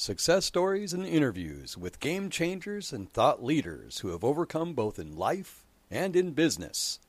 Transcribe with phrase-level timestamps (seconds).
[0.00, 5.16] Success stories and interviews with game changers and thought leaders who have overcome both in
[5.16, 7.00] life and in business.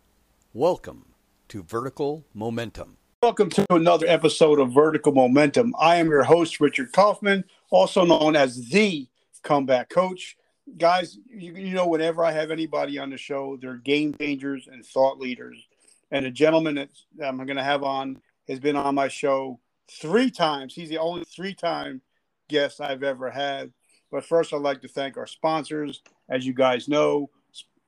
[0.56, 1.14] Welcome
[1.50, 2.98] to Vertical Momentum.
[3.22, 5.76] Welcome to another episode of Vertical Momentum.
[5.80, 9.08] I am your host, Richard Kaufman, also known as the
[9.44, 10.36] comeback coach.
[10.80, 14.84] Guys, you, you know, whenever I have anybody on the show, they're game changers and
[14.84, 15.64] thought leaders.
[16.10, 16.90] And the gentleman that
[17.24, 19.60] I'm going to have on has been on my show
[19.92, 20.74] three times.
[20.74, 22.02] He's the only three time
[22.50, 23.72] guest I've ever had.
[24.12, 26.02] But first, I'd like to thank our sponsors.
[26.30, 27.30] As you guys know,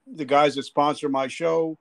[0.08, 1.78] the guys that sponsor my show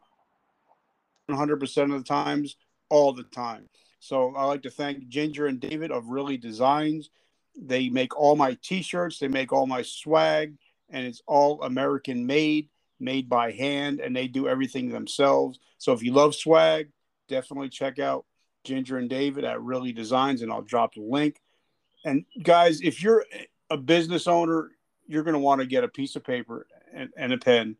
[1.30, 2.56] 100% of the times,
[2.88, 3.68] all the time.
[4.00, 7.10] So I'd like to thank Ginger and David of Really Designs.
[7.56, 10.56] They make all my t shirts, they make all my swag,
[10.88, 12.68] and it's all American made,
[12.98, 15.58] made by hand, and they do everything themselves.
[15.78, 16.90] So if you love swag,
[17.28, 18.24] definitely check out
[18.64, 21.40] Ginger and David at Really Designs, and I'll drop the link.
[22.04, 23.24] And guys, if you're
[23.68, 24.70] a business owner,
[25.06, 27.76] you're going to want to get a piece of paper and, and a pen,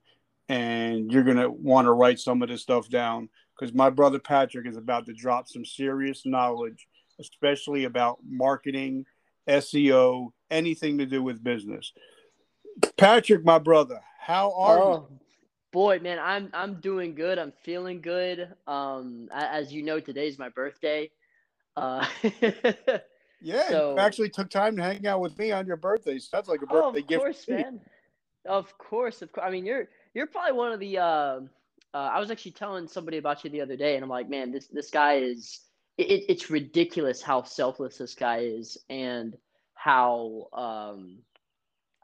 [0.49, 3.29] and you're going to want to write some of this stuff down
[3.59, 6.89] because my brother Patrick is about to drop some serious knowledge,
[7.21, 9.05] especially about marketing,
[9.49, 11.93] SEO, anything to do with business.
[12.97, 15.19] Patrick, my brother, how are oh, you?
[15.73, 17.39] Boy, man, I'm I'm doing good.
[17.39, 18.49] I'm feeling good.
[18.67, 21.11] Um, as you know, today's my birthday.
[21.77, 22.05] Uh,
[23.41, 26.19] yeah, so, you actually took time to hang out with me on your birthday.
[26.19, 27.13] So that's like a birthday oh, of gift.
[27.13, 27.81] Of course, man.
[28.47, 29.47] Of course, of course.
[29.47, 30.99] I mean, you're you're probably one of the.
[30.99, 31.41] Uh,
[31.93, 34.53] uh, I was actually telling somebody about you the other day, and I'm like, man,
[34.53, 35.61] this this guy is.
[35.99, 39.37] It, it's ridiculous how selfless this guy is, and
[39.75, 41.19] how um,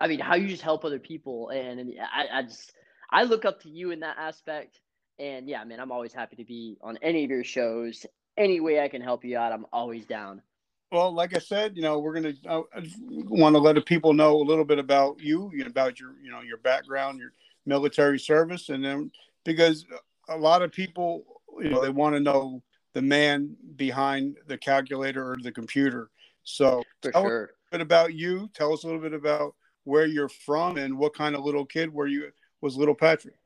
[0.00, 2.72] I mean, how you just help other people, and, and I, I just
[3.10, 4.80] I look up to you in that aspect.
[5.18, 8.04] And yeah, man, I'm always happy to be on any of your shows.
[8.36, 10.42] Any way I can help you out, I'm always down.
[10.92, 12.62] Well, like I said, you know, we're gonna uh,
[13.08, 16.42] want to let the people know a little bit about you, about your, you know,
[16.42, 17.32] your background, your
[17.64, 19.10] military service, and then
[19.44, 19.84] because
[20.28, 21.24] a lot of people,
[21.60, 22.62] you know, they want to know
[22.92, 26.10] the man behind the calculator or the computer.
[26.44, 27.44] So, For tell sure.
[27.44, 28.48] us a bit about you.
[28.54, 31.92] Tell us a little bit about where you're from and what kind of little kid
[31.92, 32.30] were you
[32.60, 33.36] was little Patrick?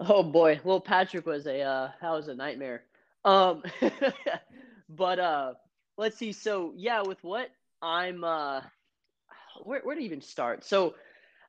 [0.00, 2.82] Oh boy, little Patrick was a uh, that was a nightmare.
[3.24, 3.62] Um,
[4.88, 5.54] but uh,
[5.98, 6.32] let's see.
[6.32, 7.50] So yeah, with what
[7.82, 8.62] I'm uh,
[9.62, 10.64] where where to even start?
[10.64, 10.94] So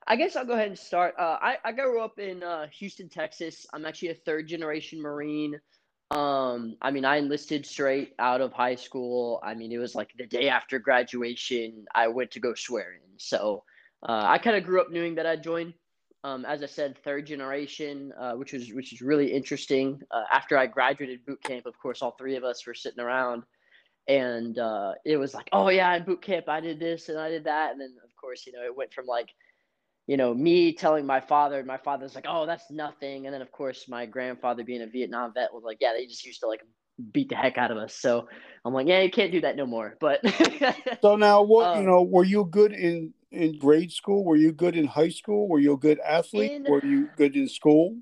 [0.06, 1.14] I guess I'll go ahead and start.
[1.18, 3.66] Uh, I I grew up in uh, Houston, Texas.
[3.72, 5.58] I'm actually a third generation Marine.
[6.10, 9.40] Um, I mean, I enlisted straight out of high school.
[9.44, 13.18] I mean, it was like the day after graduation, I went to go swear in.
[13.18, 13.62] So
[14.02, 15.72] uh, I kind of grew up knowing that I'd join
[16.22, 20.02] um, as I said, third generation, uh, which was which is really interesting.
[20.10, 23.44] Uh, after I graduated boot camp, of course, all three of us were sitting around,
[24.08, 27.28] and uh, it was like, oh yeah, in boot camp, I did this and I
[27.28, 29.28] did that, and then of course, you know, it went from like,
[30.06, 33.42] you know, me telling my father, and my father's like, oh, that's nothing, and then
[33.42, 36.48] of course, my grandfather being a Vietnam vet was like, yeah, they just used to
[36.48, 36.60] like
[37.12, 37.94] beat the heck out of us.
[37.94, 38.28] So
[38.64, 39.96] I'm like, yeah, you can't do that no more.
[40.00, 40.20] But
[41.02, 44.24] so now, what um, you know, were you good in in grade school?
[44.24, 45.48] Were you good in high school?
[45.48, 46.52] Were you a good athlete?
[46.52, 47.96] In, Were you good in school?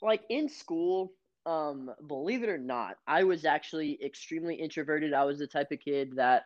[0.00, 1.12] Like in school,
[1.46, 5.12] um, believe it or not, I was actually extremely introverted.
[5.12, 6.44] I was the type of kid that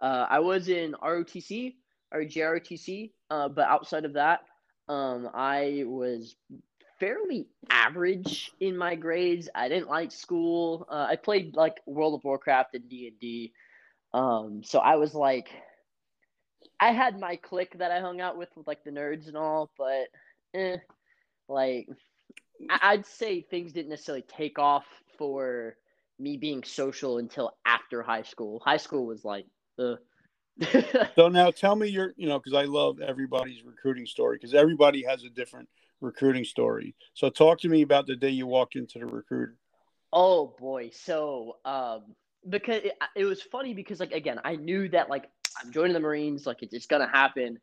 [0.00, 1.74] uh, I was in ROTC
[2.12, 4.40] or JROTC, uh, but outside of that,
[4.88, 6.36] um, I was
[6.98, 9.48] fairly average in my grades.
[9.54, 10.86] I didn't like school.
[10.90, 13.52] Uh, I played like World of Warcraft and D and D,
[14.14, 15.50] um, so I was like
[16.80, 19.70] I had my clique that I hung out with, with like the nerds and all,
[19.76, 20.08] but
[20.54, 20.76] eh,
[21.48, 21.88] like
[22.68, 24.86] I'd say things didn't necessarily take off
[25.16, 25.76] for
[26.18, 28.60] me being social until after high school.
[28.64, 29.46] High school was like,
[29.76, 29.98] the.
[31.14, 35.04] so now tell me your, you know, because I love everybody's recruiting story because everybody
[35.04, 35.68] has a different
[36.00, 36.94] recruiting story.
[37.14, 39.56] So talk to me about the day you walked into the recruiter.
[40.12, 42.14] Oh boy, so um,
[42.48, 45.30] because it, it was funny because like again, I knew that like
[45.62, 46.46] I'm joining the Marines.
[46.46, 47.58] Like it's, it's gonna happen.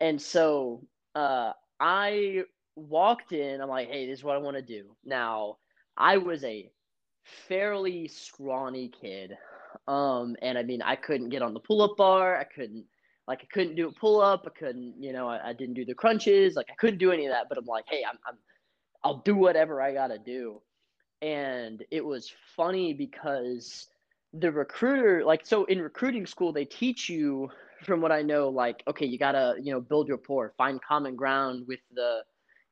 [0.00, 0.84] And so
[1.14, 2.44] uh, I
[2.76, 3.60] walked in.
[3.60, 4.96] I'm like, hey, this is what I want to do.
[5.04, 5.56] Now
[5.96, 6.70] I was a
[7.48, 9.32] fairly scrawny kid,
[9.88, 12.36] um, and I mean, I couldn't get on the pull-up bar.
[12.36, 12.84] I couldn't
[13.26, 14.44] like I couldn't do a pull-up.
[14.46, 16.54] I couldn't, you know, I, I didn't do the crunches.
[16.54, 17.46] Like I couldn't do any of that.
[17.48, 18.38] But I'm like, hey, I'm, I'm
[19.02, 20.60] I'll do whatever I gotta do.
[21.22, 23.88] And it was funny because
[24.32, 27.48] the recruiter like so in recruiting school they teach you
[27.84, 31.64] from what i know like okay you gotta you know build rapport find common ground
[31.66, 32.20] with the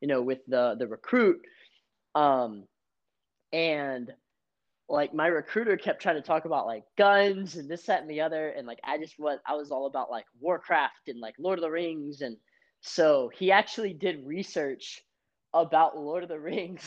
[0.04, 1.40] you know with the the recruit
[2.14, 2.64] um
[3.54, 4.12] and
[4.86, 8.20] like my recruiter kept trying to talk about like guns and this, that, and the
[8.20, 11.58] other, and like I just was I was all about like Warcraft and like Lord
[11.58, 12.36] of the Rings, and
[12.82, 15.00] so he actually did research
[15.54, 16.82] about Lord of the Rings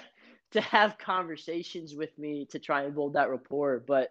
[0.50, 3.82] to have conversations with me to try and build that rapport.
[3.86, 4.10] But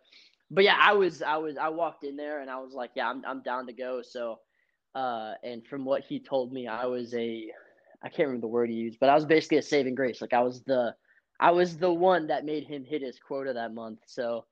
[0.49, 3.11] but yeah, I was I was I walked in there and I was like, yeah,
[3.11, 4.01] I'm I'm down to go.
[4.01, 4.39] So
[4.95, 7.51] uh, and from what he told me, I was a
[8.01, 10.21] I can't remember the word he used, but I was basically a saving grace.
[10.21, 10.95] Like I was the
[11.39, 13.99] I was the one that made him hit his quota that month.
[14.05, 14.45] So,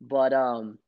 [0.00, 0.78] but um,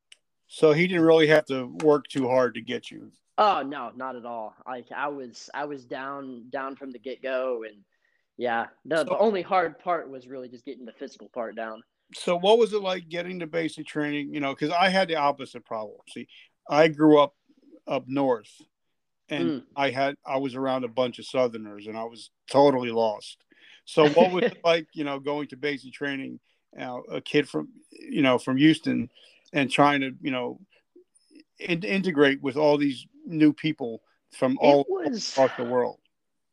[0.47, 3.11] so he didn't really have to work too hard to get you.
[3.37, 4.53] Oh no, not at all.
[4.67, 7.77] Like I was I was down down from the get go, and
[8.37, 11.83] yeah, the, so, the only hard part was really just getting the physical part down.
[12.13, 14.33] So what was it like getting the basic training?
[14.33, 15.99] You know, because I had the opposite problem.
[16.09, 16.27] See,
[16.69, 17.33] I grew up
[17.87, 18.51] up north,
[19.31, 19.63] and mm.
[19.75, 23.43] I had I was around a bunch of Southerners, and I was totally lost.
[23.85, 26.39] So what was it like, you know, going to basic training,
[26.73, 29.09] you know, a kid from, you know, from Houston
[29.53, 30.59] and trying to, you know,
[31.59, 34.01] in- integrate with all these new people
[34.31, 35.99] from all was, across the world?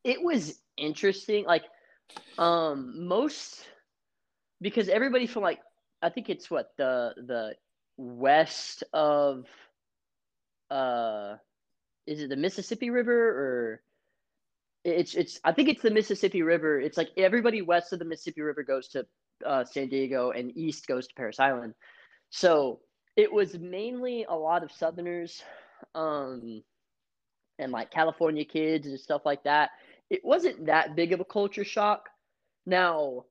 [0.05, 1.45] It was interesting.
[1.45, 1.65] Like,
[2.39, 3.67] um, most,
[4.61, 5.61] because everybody from like,
[6.03, 7.55] I think it's what the, the
[7.97, 9.47] west of,
[10.71, 11.37] uh,
[12.09, 13.83] is it the Mississippi River or
[14.85, 16.81] it's it's I think it's the Mississippi River.
[16.81, 19.07] It's like everybody west of the Mississippi River goes to
[19.45, 21.75] uh, San Diego and east goes to Parris Island.
[22.31, 22.81] So
[23.17, 25.43] it was mainly a lot of Southerners,
[25.95, 26.63] um,
[27.59, 29.71] and like California kids and stuff like that.
[30.09, 32.09] It wasn't that big of a culture shock.
[32.65, 33.25] Now,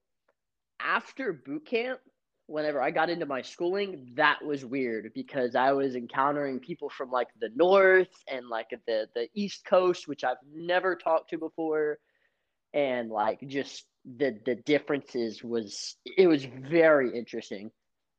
[0.79, 1.99] after boot camp,
[2.47, 7.11] whenever I got into my schooling, that was weird because I was encountering people from
[7.11, 11.99] like the north and like the the east coast, which I've never talked to before,
[12.73, 17.71] and like just the the differences was it was very interesting.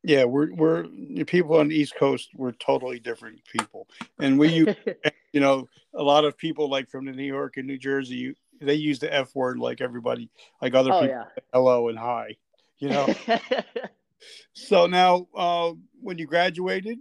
[0.04, 0.84] Yeah, we're we're
[1.26, 2.28] people on the East Coast.
[2.34, 3.88] We're totally different people,
[4.20, 4.76] and we use
[5.32, 8.34] you know a lot of people like from the New York and New Jersey.
[8.60, 10.30] They use the F word like everybody,
[10.60, 11.16] like other oh, people.
[11.16, 11.42] Yeah.
[11.52, 12.36] Hello and hi,
[12.78, 13.12] you know.
[14.52, 16.98] So now, uh, when you graduated,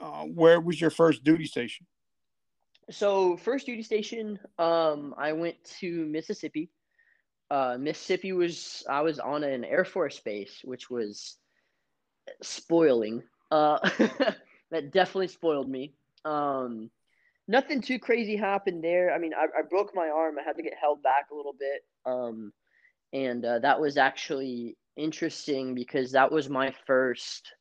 [0.00, 1.86] uh, where was your first duty station?
[2.90, 6.70] So first duty station, um, I went to Mississippi.
[7.50, 11.36] Uh, Mississippi was I was on an Air Force base, which was
[12.42, 13.22] spoiling.
[13.50, 13.78] Uh,
[14.70, 15.94] that definitely spoiled me.
[16.24, 16.90] Um,
[17.48, 19.12] nothing too crazy happened there.
[19.12, 20.36] I mean, I, I, broke my arm.
[20.38, 21.84] I had to get held back a little bit.
[22.04, 22.52] Um,
[23.12, 27.52] and uh, that was actually interesting because that was my first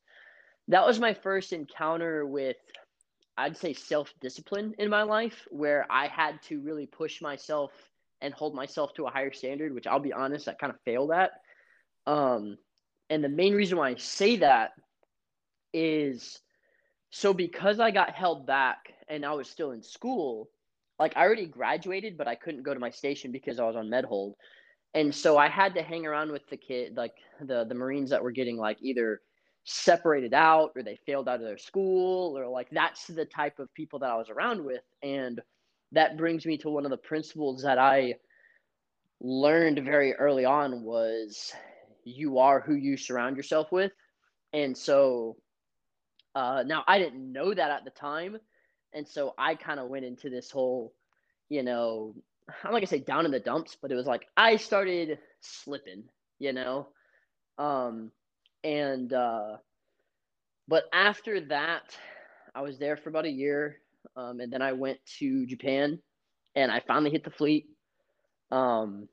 [0.67, 2.57] that was my first encounter with
[3.37, 7.71] I'd say self-discipline in my life where I had to really push myself
[8.21, 11.11] and hold myself to a higher standard, which I'll be honest, I kind of failed
[11.11, 11.31] at.
[12.07, 12.57] Um,
[13.09, 14.71] and the main reason why I say that
[15.73, 16.39] is
[17.09, 20.49] so because I got held back and I was still in school,
[20.97, 23.89] like I already graduated, but I couldn't go to my station because I was on
[23.89, 24.35] med hold
[24.95, 28.23] and so I had to hang around with the kid, like the the Marines that
[28.23, 29.21] were getting like either
[29.65, 33.73] separated out or they failed out of their school or like that's the type of
[33.73, 35.41] people that I was around with, and
[35.91, 38.15] that brings me to one of the principles that I
[39.21, 41.53] learned very early on was
[42.03, 43.91] you are who you surround yourself with,
[44.53, 45.35] and so
[46.35, 48.37] uh, now I didn't know that at the time,
[48.93, 50.93] and so I kind of went into this whole,
[51.49, 52.15] you know,
[52.49, 56.03] I'm not gonna say down in the dumps, but it was like I started slipping,
[56.39, 56.89] you know.
[57.57, 58.11] Um
[58.63, 59.57] and uh
[60.67, 61.97] but after that
[62.53, 63.77] I was there for about a year.
[64.15, 65.99] Um and then I went to Japan
[66.55, 67.67] and I finally hit the fleet.
[68.51, 69.07] Um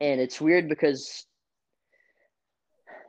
[0.00, 1.26] and it's weird because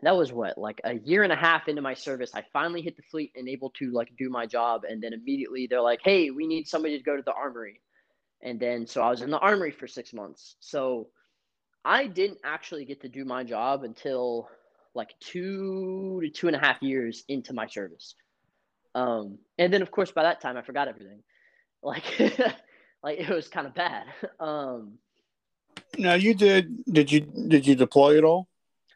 [0.02, 2.96] that was what like a year and a half into my service i finally hit
[2.96, 6.30] the fleet and able to like do my job and then immediately they're like hey
[6.30, 7.82] we need somebody to go to the armory
[8.42, 10.56] and then, so I was in the armory for six months.
[10.60, 11.10] So
[11.84, 14.50] I didn't actually get to do my job until
[14.96, 18.16] like two to two and a half years into my service.
[18.96, 21.24] Um, and then of course by that time I forgot everything.
[21.82, 22.04] Like,
[23.02, 24.04] like it was kind of bad.
[24.42, 24.98] Um,
[25.98, 28.50] now you did, did you, did you deploy at all?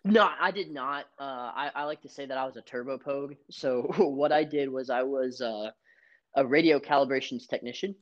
[0.06, 1.06] No, I did not.
[1.18, 3.36] Uh, I, I like to say that I was a turbo pogue.
[3.50, 5.72] So what I did was I was uh,
[6.36, 7.96] a radio calibrations technician.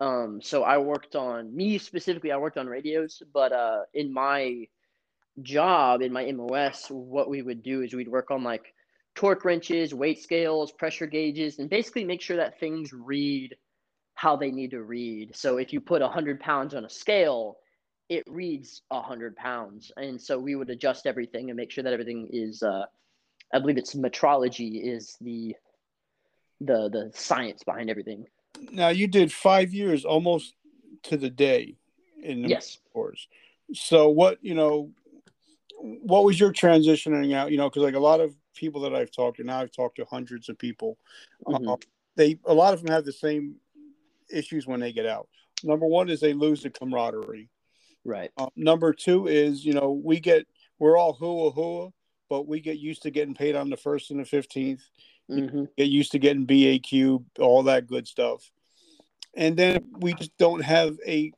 [0.00, 2.30] Um, so I worked on me specifically.
[2.30, 4.66] I worked on radios, but uh, in my
[5.42, 8.74] job in my MOS, what we would do is we'd work on like
[9.14, 13.56] torque wrenches, weight scales, pressure gauges, and basically make sure that things read
[14.14, 15.34] how they need to read.
[15.36, 17.58] So if you put 100 pounds on a scale,
[18.08, 19.92] it reads 100 pounds.
[19.96, 22.84] And so we would adjust everything and make sure that everything is uh,
[23.52, 25.54] I believe it's metrology is the
[26.60, 28.26] the the science behind everything.
[28.70, 30.54] Now you did five years almost
[31.04, 31.76] to the day
[32.22, 32.78] in the Yes.
[32.92, 33.26] course.
[33.72, 34.92] So what you know,
[35.80, 37.50] what was your transitioning out?
[37.50, 39.96] You know, because like a lot of people that I've talked to now, I've talked
[39.96, 40.98] to hundreds of people.
[41.46, 41.72] Mhm.
[41.72, 41.76] Uh,
[42.16, 43.56] they a lot of them have the same
[44.30, 45.28] issues when they get out.
[45.62, 47.48] Number one is they lose the camaraderie.
[48.04, 48.30] Right.
[48.36, 50.46] Uh, number two is you know we get
[50.78, 51.90] we're all hua hua,
[52.28, 54.88] but we get used to getting paid on the first and the fifteenth.
[55.28, 58.50] Hmm Get used to getting BAQ, all that good stuff,
[59.36, 61.32] and then we just don't have a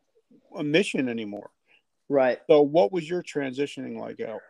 [0.56, 1.50] a mission anymore.
[2.08, 2.38] Right.
[2.48, 4.40] So, what was your transitioning like out?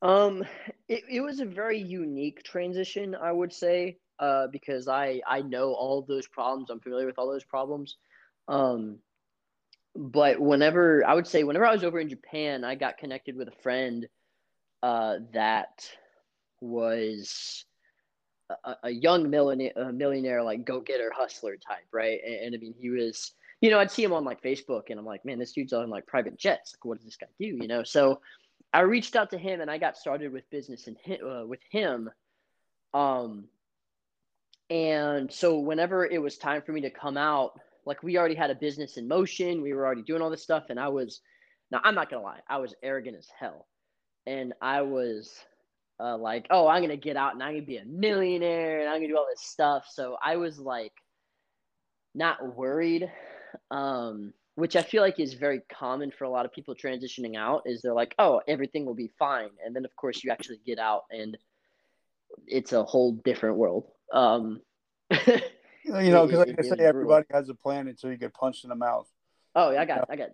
[0.00, 0.44] Um,
[0.88, 5.72] it, it was a very unique transition, I would say, uh, because I I know
[5.72, 6.70] all those problems.
[6.70, 7.96] I'm familiar with all those problems.
[8.46, 8.98] Um,
[9.96, 13.48] but whenever I would say whenever I was over in Japan, I got connected with
[13.48, 14.06] a friend
[14.82, 15.88] uh, that
[16.60, 17.64] was
[18.82, 22.18] a, young millionaire, a millionaire like go getter hustler type, right?
[22.24, 24.98] And, and I mean, he was, you know, I'd see him on like Facebook, and
[24.98, 26.74] I'm like, man, this dude's on like private jets.
[26.74, 27.46] Like, what does this guy do?
[27.46, 28.20] You know, so
[28.72, 32.10] I reached out to him, and I got started with business and uh, with him.
[32.94, 33.48] Um,
[34.70, 38.50] and so whenever it was time for me to come out, like we already had
[38.50, 41.20] a business in motion, we were already doing all this stuff, and I was,
[41.70, 43.66] now I'm not gonna lie, I was arrogant as hell,
[44.26, 45.34] and I was
[46.00, 48.96] uh, like, oh, I'm gonna get out and I'm gonna be a millionaire and I'm
[48.96, 49.86] gonna do all this stuff.
[49.90, 50.92] So I was like,
[52.14, 53.10] not worried,
[53.70, 57.62] um, which I feel like is very common for a lot of people transitioning out.
[57.66, 60.78] Is they're like, oh, everything will be fine, and then of course you actually get
[60.78, 61.36] out and
[62.46, 63.86] it's a whole different world.
[64.12, 64.60] Um,
[65.84, 68.70] You know, because like I say, everybody has a plan until you get punched in
[68.70, 69.08] the mouth.
[69.54, 70.30] oh, I got I got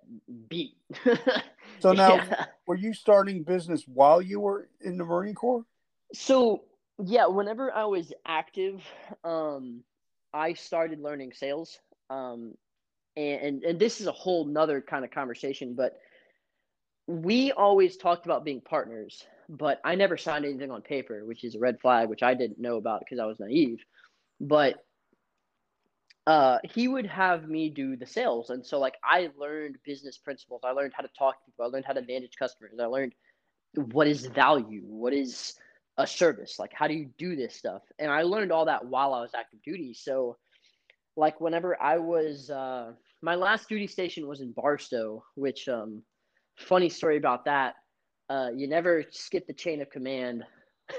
[0.48, 0.76] beat.
[1.80, 2.46] So now, Yeah.
[2.66, 5.64] were you starting business while you were in the Marine Corps?
[6.12, 6.64] So
[7.04, 8.82] yeah, whenever I was active,
[9.24, 9.82] um,
[10.32, 11.78] I started learning sales.
[12.10, 12.54] Um,
[13.16, 15.94] and, and and this is a whole nother kind of conversation, but
[17.06, 21.54] we always talked about being partners, but I never signed anything on paper, which is
[21.54, 23.84] a red flag, which I didn't know about because I was naive.
[24.40, 24.83] But
[26.26, 30.62] uh, he would have me do the sales, and so like I learned business principles.
[30.64, 31.66] I learned how to talk to people.
[31.66, 32.72] I learned how to manage customers.
[32.80, 33.14] I learned
[33.92, 35.54] what is value, what is
[35.98, 39.12] a service, like how do you do this stuff, and I learned all that while
[39.12, 39.92] I was active duty.
[39.92, 40.38] So,
[41.16, 46.02] like whenever I was, uh, my last duty station was in Barstow, which um,
[46.56, 47.74] funny story about that.
[48.30, 50.42] Uh, you never skip the chain of command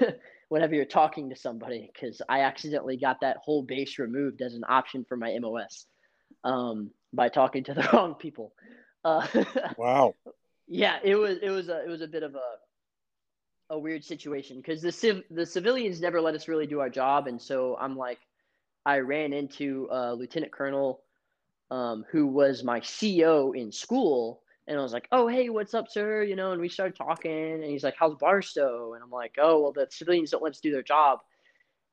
[0.48, 4.64] whenever you're talking to somebody because I accidentally got that whole base removed as an
[4.68, 5.86] option for my MOS
[6.44, 8.52] um, by talking to the wrong people.
[9.04, 9.26] Uh,
[9.76, 10.14] Wow.
[10.66, 14.58] yeah, it was it was a it was a bit of a a weird situation
[14.58, 17.96] because the civ the civilians never let us really do our job, and so I'm
[17.96, 18.18] like,
[18.84, 21.02] I ran into a lieutenant colonel
[21.70, 25.88] um, who was my CO in school, and I was like, oh hey, what's up,
[25.90, 26.22] sir?
[26.22, 28.94] You know, and we started talking, and he's like, how's Barstow?
[28.94, 31.20] And I'm like, oh well, the civilians don't let us do their job,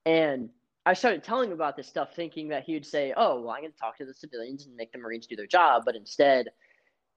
[0.06, 0.50] and
[0.86, 3.62] I started telling him about this stuff, thinking that he would say, oh well, I'm
[3.62, 6.48] going to talk to the civilians and make the Marines do their job, but instead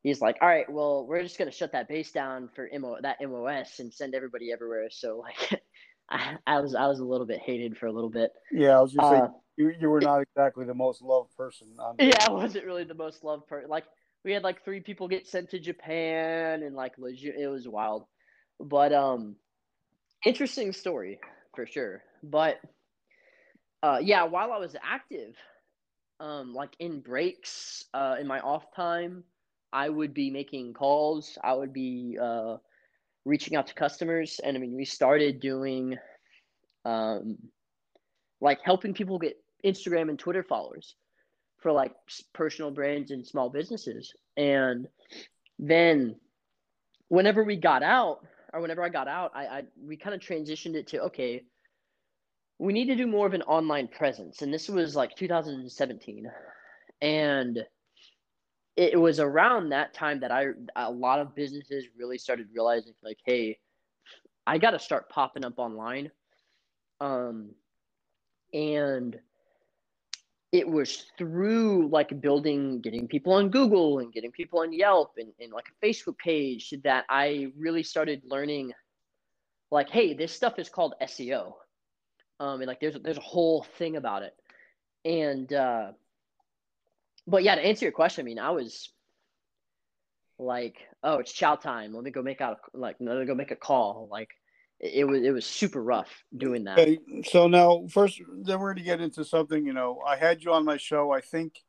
[0.07, 3.17] he's like, all right, well, we're just gonna shut that base down for MO that
[3.21, 4.87] MOS and send everybody everywhere.
[4.91, 5.63] So like,
[6.11, 8.31] I, I was I was a little bit hated for a little bit.
[8.53, 11.69] Yeah, I was just Uh, saying you, you were not exactly the most loved person.
[11.79, 13.69] On yeah, I wasn't really the most loved person.
[13.69, 13.85] Like
[14.27, 18.05] we had like three people get sent to Japan and like legit, it was wild.
[18.59, 19.37] But um,
[20.25, 21.21] interesting story
[21.55, 22.03] for sure.
[22.25, 22.57] But
[23.85, 25.37] uh, yeah, while I was active,
[26.19, 29.23] um, like in breaks, uh, in my off time,
[29.73, 31.39] I would be making calls.
[31.45, 32.57] I would be uh,
[33.25, 35.97] reaching out to customers, and I mean, we started doing,
[36.85, 37.37] um,
[38.41, 40.97] like helping people get Instagram and Twitter followers
[41.67, 41.97] for like
[42.33, 44.15] personal brands and small businesses.
[44.37, 44.87] And
[45.59, 46.15] then,
[47.09, 50.77] whenever we got out, or whenever I got out, I, I we kind of transitioned
[50.77, 51.43] it to okay,
[52.61, 56.31] we need to do more of an online presence, and this was like 2017,
[57.01, 57.59] and
[58.77, 63.19] it was around that time that I a lot of businesses really started realizing like,
[63.27, 63.59] hey,
[64.47, 66.13] I got to start popping up online,
[67.01, 67.51] um,
[68.55, 69.19] and
[70.57, 75.31] it was through like building, getting people on Google and getting people on Yelp and,
[75.39, 78.73] and like a Facebook page that I really started learning,
[79.71, 81.53] like, hey, this stuff is called SEO,
[82.41, 84.35] um, and like there's there's a whole thing about it,
[85.05, 85.93] and uh,
[87.27, 88.89] but yeah, to answer your question, I mean, I was
[90.39, 91.93] like, oh, it's chow time.
[91.93, 94.09] Let me go make out like, let me go make a call.
[94.11, 94.31] Like,
[94.81, 96.79] it, was it was super rough doing that.
[96.79, 99.65] Okay, so now first, then we're going to get into something.
[99.65, 101.13] You know, I had you on my show.
[101.13, 101.63] I think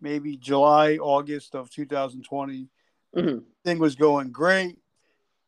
[0.00, 2.68] maybe July, August of 2020.
[3.16, 3.44] Mhm.
[3.64, 4.78] Thing was going great,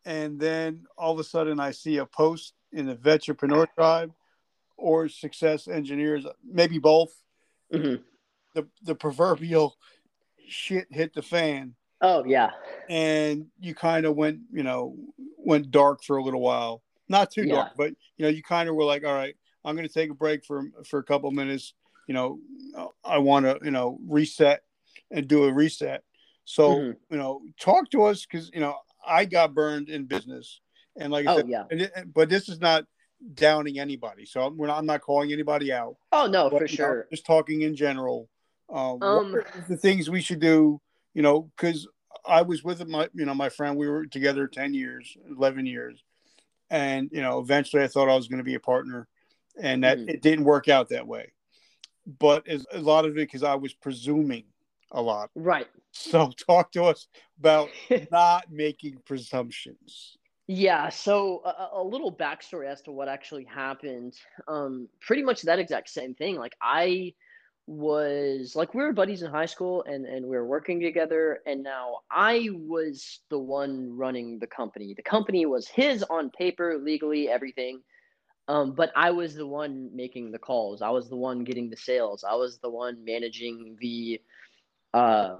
[0.04, 4.12] and then all of a sudden, I see a post in the Vetrepreneur Tribe
[4.76, 7.12] or Success Engineers, maybe both.
[7.72, 8.02] Mhm.
[8.54, 9.76] The the proverbial
[10.46, 12.50] shit hit the fan, Oh yeah,
[12.88, 14.96] and you kind of went, you know,
[15.38, 16.82] went dark for a little while.
[17.08, 17.54] Not too Yeah.
[17.54, 20.10] dark, but you know, you kind of were like, all right, I'm going to take
[20.10, 21.74] a break for for a couple minutes.
[22.06, 22.40] You know,
[23.04, 24.62] I want to, you know, reset
[25.10, 26.02] and do a reset.
[26.44, 26.96] So, Mhm.
[27.10, 30.60] you know, talk to us because you know I got burned in business,
[30.96, 31.64] and like I oh said, yeah.
[31.70, 32.86] it, but this is not
[33.34, 34.26] downing anybody.
[34.26, 35.96] So I'm, we're not, I'm not calling anybody out.
[36.12, 37.06] Oh no, But, for you know, sure.
[37.10, 38.28] just talking in general.
[38.68, 40.80] Um, Um, the things we should do?
[41.14, 41.88] You know, because
[42.26, 43.76] I was with my, you know, my friend.
[43.76, 46.02] We were together ten years, eleven years,
[46.70, 49.08] and you know, eventually I thought I was going to be a partner,
[49.60, 50.08] and that Mhm.
[50.08, 51.32] it didn't work out that way.
[52.06, 54.44] But as, a lot of it because I was presuming
[54.92, 55.30] a lot.
[55.34, 55.68] Right.
[55.92, 57.08] So talk to us
[57.38, 57.68] about
[58.10, 60.16] not making presumptions.
[60.48, 64.14] Yeah, so a, a little backstory as to what actually happened.
[64.46, 66.36] Um, pretty much that exact same thing.
[66.36, 67.14] Like I
[67.66, 71.64] was like we were buddies in high school and and we were working together and
[71.64, 74.94] now I was the one running the company.
[74.94, 77.82] The company was his on paper, legally, everything.
[78.48, 80.80] Um, but I was the one making the calls.
[80.80, 82.22] I was the one getting the sales.
[82.22, 84.20] I was the one managing the
[84.94, 85.36] uh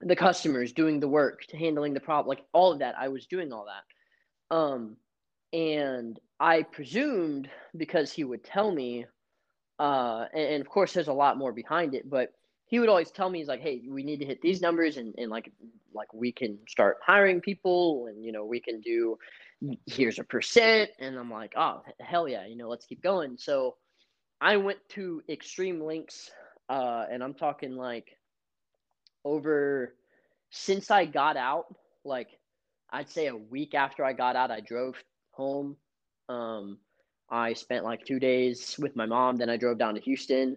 [0.00, 2.96] the customers, doing the work, handling the problem, like all of that.
[2.98, 4.54] I was doing all that.
[4.54, 4.96] Um,
[5.52, 9.06] and I presumed because he would tell me,
[9.78, 12.32] uh, and, and of course there's a lot more behind it, but
[12.66, 15.14] he would always tell me he's like, hey, we need to hit these numbers and,
[15.18, 15.52] and like
[15.94, 19.16] like we can start hiring people and you know we can do
[19.86, 23.36] here's a percent and I'm like, oh hell yeah, you know, let's keep going.
[23.38, 23.76] So
[24.40, 26.30] I went to extreme links,
[26.68, 28.18] uh, and I'm talking like
[29.24, 29.94] over
[30.50, 32.28] since I got out, like
[32.90, 34.96] I'd say a week after I got out, I drove
[35.32, 35.76] home.
[36.28, 36.78] Um,
[37.30, 39.36] I spent like two days with my mom.
[39.36, 40.56] Then I drove down to Houston,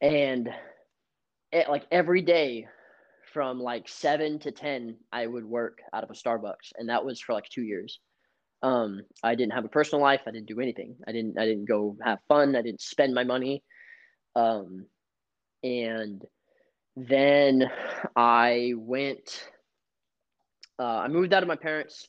[0.00, 0.48] and
[1.52, 2.68] it, like every day
[3.32, 7.20] from like seven to ten, I would work out of a Starbucks, and that was
[7.20, 8.00] for like two years.
[8.62, 10.22] Um, I didn't have a personal life.
[10.26, 10.96] I didn't do anything.
[11.06, 11.38] I didn't.
[11.38, 12.56] I didn't go have fun.
[12.56, 13.62] I didn't spend my money.
[14.34, 14.86] Um,
[15.62, 16.24] and
[16.96, 17.70] then
[18.14, 19.50] I went.
[20.78, 22.08] Uh, I moved out of my parents.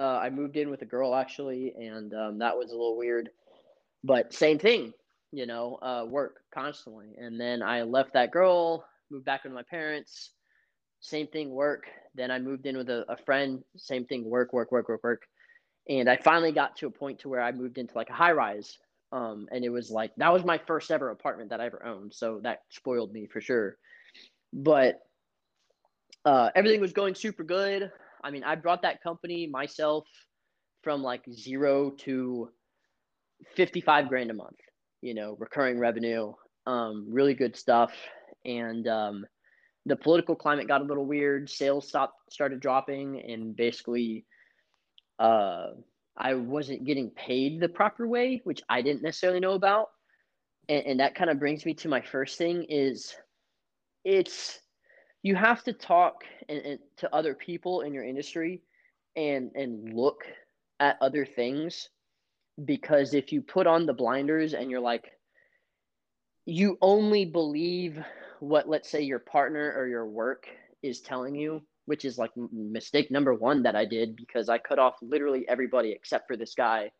[0.00, 3.28] Uh, I moved in with a girl actually, and um, that was a little weird.
[4.02, 4.94] But same thing,
[5.30, 7.14] you know, uh, work constantly.
[7.18, 10.30] And then I left that girl, moved back with my parents.
[11.00, 11.84] Same thing, work.
[12.14, 13.62] Then I moved in with a, a friend.
[13.76, 15.22] Same thing, work, work, work, work, work.
[15.88, 18.32] And I finally got to a point to where I moved into like a high
[18.32, 18.78] rise.
[19.12, 22.14] Um, and it was like that was my first ever apartment that I ever owned.
[22.14, 23.76] So that spoiled me for sure.
[24.52, 25.00] But
[26.24, 27.90] uh, everything was going super good.
[28.22, 30.06] I mean, I brought that company myself
[30.82, 32.48] from like zero to
[33.56, 34.58] 55 grand a month,
[35.02, 36.32] you know, recurring revenue,
[36.66, 37.92] um, really good stuff.
[38.44, 39.26] And um,
[39.86, 41.50] the political climate got a little weird.
[41.50, 44.24] Sales stopped, started dropping, and basically,
[45.18, 45.68] uh,
[46.16, 49.86] I wasn't getting paid the proper way, which I didn't necessarily know about.
[50.68, 53.14] And, and that kind of brings me to my first thing is
[54.04, 54.60] it's
[55.22, 58.62] you have to talk and, and to other people in your industry
[59.16, 60.24] and and look
[60.78, 61.88] at other things
[62.64, 65.10] because if you put on the blinders and you're like
[66.46, 67.98] you only believe
[68.40, 70.46] what let's say your partner or your work
[70.82, 74.78] is telling you which is like mistake number one that i did because i cut
[74.78, 76.90] off literally everybody except for this guy.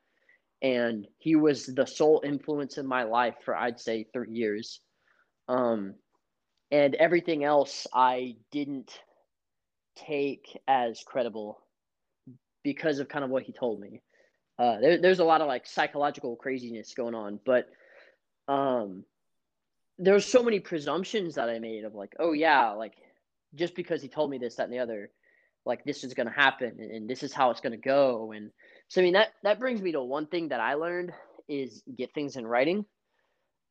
[0.62, 4.80] And he was the sole influence in my life for i'd say three years.
[5.48, 5.94] Um
[6.70, 8.98] and everything else I didn't
[9.96, 11.58] take as credible
[12.62, 14.02] because of kind of what he told me.
[14.58, 17.68] Uh, there, there's a lot of like psychological craziness going on, but
[18.48, 19.04] um,
[19.98, 22.94] there's so many presumptions that I made of like, oh yeah, like
[23.54, 25.10] just because he told me this, that, and the other,
[25.64, 28.50] like this is gonna happen, and, and this is how it's gonna go, and
[28.88, 31.12] so I mean that that brings me to one thing that I learned
[31.48, 32.84] is get things in writing.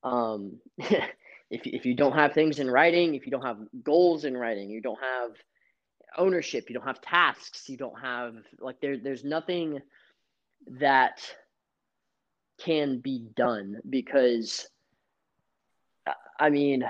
[0.04, 0.60] Um,
[1.50, 4.70] if, if you don't have things in writing, if you don't have goals in writing,
[4.70, 5.32] you don't have
[6.18, 9.80] ownership, you don't have tasks, you don't have like there there's nothing
[10.80, 11.22] that
[12.60, 14.68] can be done because
[16.06, 16.84] uh, I mean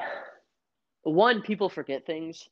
[1.03, 2.47] one people forget things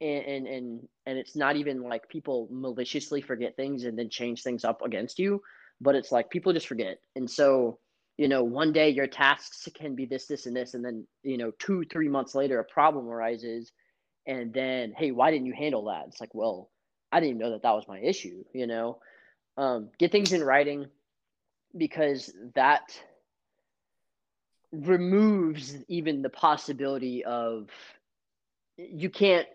[0.00, 4.42] and and and, and it's not even like people maliciously forget things and then change
[4.42, 5.42] things up against you
[5.80, 6.98] but it's like people just forget.
[7.14, 7.78] And so,
[8.16, 11.36] you know, one day your tasks can be this, this, and this, and then, you
[11.36, 13.72] know, two, three months later, a problem arises.
[14.26, 16.06] And then, hey, why didn't you handle that?
[16.08, 16.70] It's like, well,
[17.12, 18.98] I didn't know that that was my issue, you know?
[19.56, 20.86] Um, get things in writing
[21.76, 22.98] because that
[24.72, 27.68] removes even the possibility of
[28.76, 29.46] you can't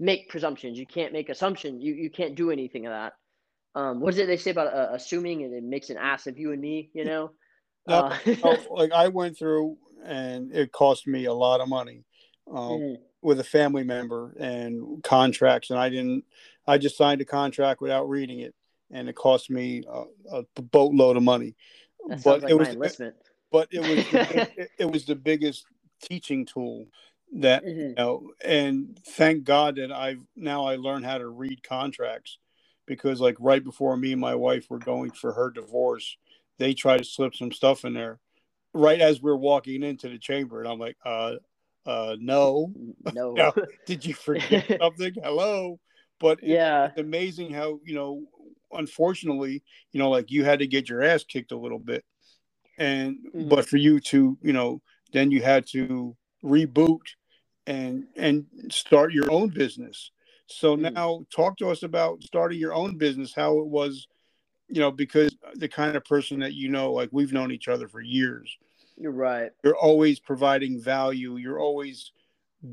[0.00, 3.12] make presumptions you can't make assumptions you, you can't do anything of that
[3.74, 6.38] um, what is it they say about uh, assuming and it makes an ass of
[6.38, 7.30] you and me you know
[7.88, 8.12] no,
[8.44, 12.04] uh, like i went through and it cost me a lot of money
[12.50, 12.96] um, mm.
[13.22, 16.24] with a family member and contracts and i didn't
[16.66, 18.54] i just signed a contract without reading it
[18.90, 19.82] and it cost me
[20.30, 21.54] a, a boatload of money
[22.08, 23.14] that but like it was enlistment.
[23.50, 24.06] but it was
[24.56, 25.64] it, it was the biggest
[26.00, 26.86] teaching tool
[27.32, 27.80] that mm-hmm.
[27.80, 32.38] you know and thank god that i've now i learned how to read contracts
[32.86, 36.16] because like right before me and my wife were going for her divorce
[36.58, 38.18] they try to slip some stuff in there
[38.74, 40.60] right as we're walking into the chamber.
[40.60, 41.34] And i'm like uh
[41.86, 42.72] uh no.
[43.12, 43.52] No, no.
[43.86, 45.14] did you forget something?
[45.22, 45.78] Hello?
[46.20, 46.86] But yeah.
[46.86, 48.24] it's amazing how you know
[48.72, 52.04] unfortunately you know like you had to get your ass kicked a little bit.
[52.78, 53.48] And mm-hmm.
[53.48, 57.00] but for you to you know then you had to reboot
[57.66, 60.10] and and start your own business.
[60.46, 60.92] So mm.
[60.92, 64.08] now talk to us about starting your own business how it was
[64.68, 67.88] you know because the kind of person that you know like we've known each other
[67.88, 68.56] for years
[68.96, 72.12] you're right you're always providing value you're always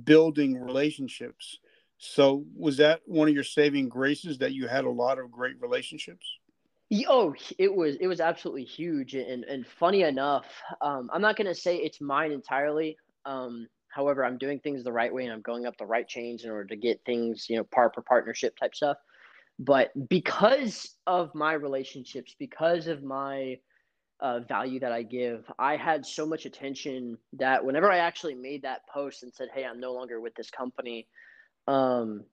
[0.03, 1.59] building relationships
[1.97, 5.59] so was that one of your saving graces that you had a lot of great
[5.61, 6.37] relationships
[7.07, 10.45] Oh, it was it was absolutely huge, and and funny enough,
[10.81, 12.95] um, I'm not gonna say it's mine entirely.
[13.25, 16.43] Um, However, I'm doing things the right way and I'm going up the right chains
[16.43, 18.97] in order to get things, you know, par for partnership type stuff.
[19.57, 23.59] But because of my relationships, because of my
[24.19, 28.63] uh, value that I give, I had so much attention that whenever I actually made
[28.63, 31.07] that post and said, "Hey, I'm no longer with this company,"
[31.67, 32.25] um,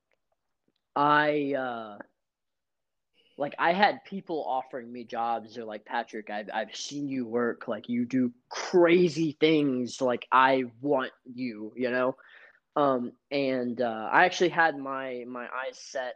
[0.97, 1.99] I uh,
[3.39, 5.55] like I had people offering me jobs.
[5.55, 7.69] They're like, Patrick, I've I've seen you work.
[7.69, 10.01] Like you do crazy things.
[10.01, 12.17] Like I want you, you know.
[12.75, 16.15] Um, and uh, I actually had my my eyes set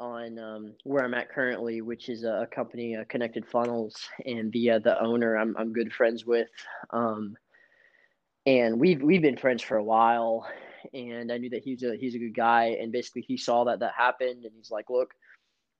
[0.00, 4.72] on um, where I'm at currently, which is a, company, uh, Connected Funnels, and the
[4.72, 6.48] uh, the owner I'm I'm good friends with.
[6.90, 7.36] Um,
[8.46, 10.46] and we've we've been friends for a while,
[10.94, 12.76] and I knew that he's a he's a good guy.
[12.80, 15.14] And basically, he saw that that happened, and he's like, look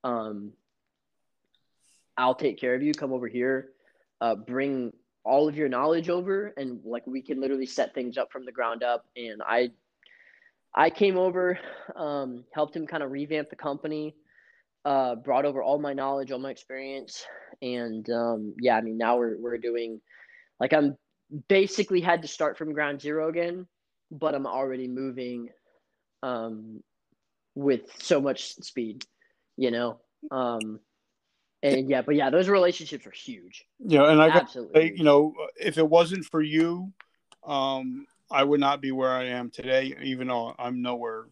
[0.04, 0.52] um,
[2.16, 2.92] I'll take care of you.
[2.92, 3.70] Come over here,
[4.20, 4.92] uh, bring
[5.24, 8.52] all of your knowledge over, and like we can literally set things up from the
[8.52, 9.07] ground up.
[9.16, 9.70] And I,
[10.74, 11.59] I came over,
[11.96, 14.14] um, helped him kind of revamp the company,
[14.85, 17.24] uh, brought over all my knowledge, all my experience,
[17.61, 20.00] and um, yeah, I mean now we're we're doing,
[20.61, 20.96] like I'm
[21.48, 23.66] basically had to start from ground zero again,
[24.11, 25.48] but I'm already moving,
[26.22, 26.83] um,
[27.54, 29.04] with so much speed
[29.59, 30.00] you know.
[30.31, 30.81] Um,
[31.62, 33.66] and yeah, but yeah, those relationships are huge.
[33.81, 36.92] Yeah, and I absolutely, say, you know, if it wasn't for you,
[37.44, 39.96] um, I would not be where I am today.
[40.02, 41.26] Even though I'm nowhere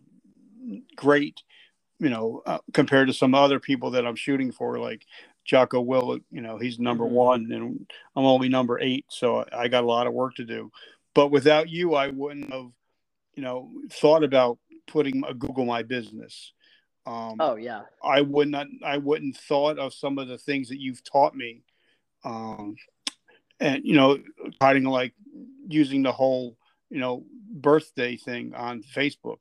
[0.97, 1.43] great,
[1.99, 5.07] you know, uh, compared to some other people that I'm shooting for, like
[5.45, 6.23] Jocko Willink.
[6.31, 7.15] You know, he's number mm-hmm.
[7.15, 10.71] one, and I'm only number eight, so I got a lot of work to do.
[11.15, 12.71] But without you, I wouldn't have,
[13.35, 16.53] you know, thought about putting a Google My Business.
[17.07, 17.83] Um, oh yeah.
[18.03, 18.67] I would not.
[18.85, 21.63] I wouldn't thought of some of the things that you've taught me,
[22.25, 22.77] um,
[23.61, 24.19] and you know,
[24.61, 25.15] kind of like
[25.69, 26.57] using the whole
[26.91, 29.39] you know birthday thing on Facebook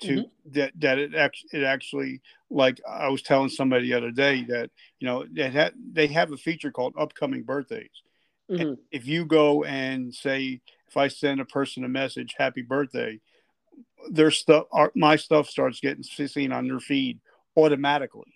[0.00, 0.52] to mm-hmm.
[0.52, 4.70] that that it actually it actually like I was telling somebody the other day that
[5.00, 7.90] you know that they have a feature called upcoming birthdays.
[8.50, 8.74] Mm-hmm.
[8.90, 13.20] If you go and say if I send a person a message happy birthday,
[14.10, 17.20] their stuff, our, my stuff starts getting seen on their feed
[17.56, 18.34] automatically,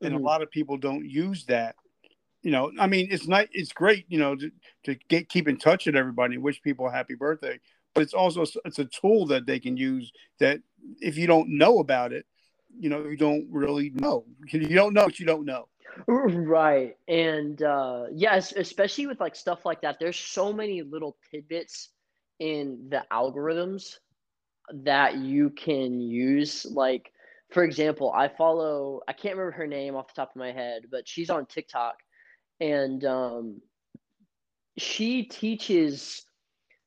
[0.00, 0.22] and mm-hmm.
[0.22, 1.76] a lot of people don't use that.
[2.42, 4.50] You know, I mean, it's not, it's great, you know, to,
[4.84, 7.58] to get keep in touch with everybody, wish people a happy birthday,
[7.96, 10.60] but it's also it's a tool that they can use that
[11.00, 12.26] if you don't know about it,
[12.78, 14.24] you know, you don't really know.
[14.52, 15.66] You don't know what you don't know.
[16.06, 16.94] Right.
[17.08, 21.88] And uh yes, especially with like stuff like that, there's so many little tidbits
[22.38, 23.96] in the algorithms
[24.70, 27.12] that you can use like
[27.52, 30.82] for example i follow i can't remember her name off the top of my head
[30.90, 31.94] but she's on tiktok
[32.60, 33.60] and um,
[34.76, 36.26] she teaches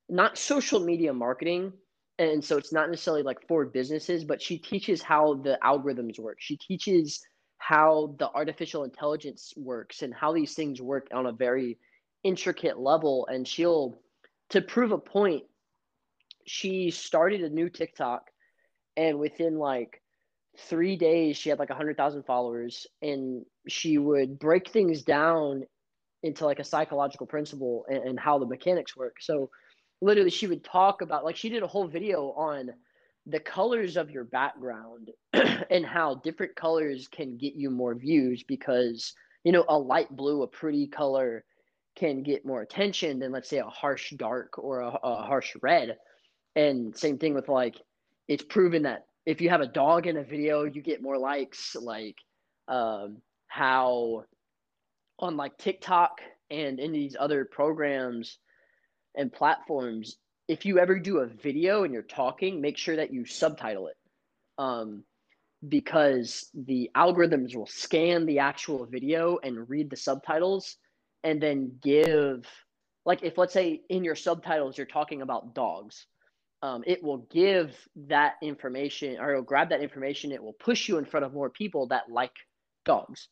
[0.09, 1.71] not social media marketing
[2.17, 6.37] and so it's not necessarily like for businesses but she teaches how the algorithms work
[6.39, 7.21] she teaches
[7.59, 11.77] how the artificial intelligence works and how these things work on a very
[12.23, 13.27] intricate level.
[13.27, 13.99] And she'll,
[14.49, 15.43] to prove a point,
[16.47, 18.31] she started a new TikTok,
[18.97, 20.01] and within like
[20.57, 25.63] three days, she had like a hundred thousand followers, and she would break things down
[26.23, 29.17] into like a psychological principle and, and how the mechanics work.
[29.21, 29.51] So,
[30.01, 32.71] literally, she would talk about like she did a whole video on
[33.25, 39.13] the colors of your background and how different colors can get you more views because
[39.43, 41.43] you know a light blue a pretty color
[41.95, 45.97] can get more attention than let's say a harsh dark or a, a harsh red.
[46.55, 47.75] And same thing with like
[48.27, 51.75] it's proven that if you have a dog in a video you get more likes
[51.75, 52.15] like
[52.67, 54.23] um, how
[55.19, 58.37] on like tiktok and in these other programs
[59.15, 60.17] and platforms
[60.47, 63.97] if you ever do a video and you're talking, make sure that you subtitle it.
[64.57, 65.03] Um,
[65.67, 70.77] because the algorithms will scan the actual video and read the subtitles
[71.23, 72.45] and then give
[73.05, 76.07] like if let's say in your subtitles you're talking about dogs
[76.61, 77.75] um, it will give
[78.07, 80.31] that information or it'll grab that information.
[80.31, 82.35] It will push you in front of more people that like
[82.85, 83.29] dogs.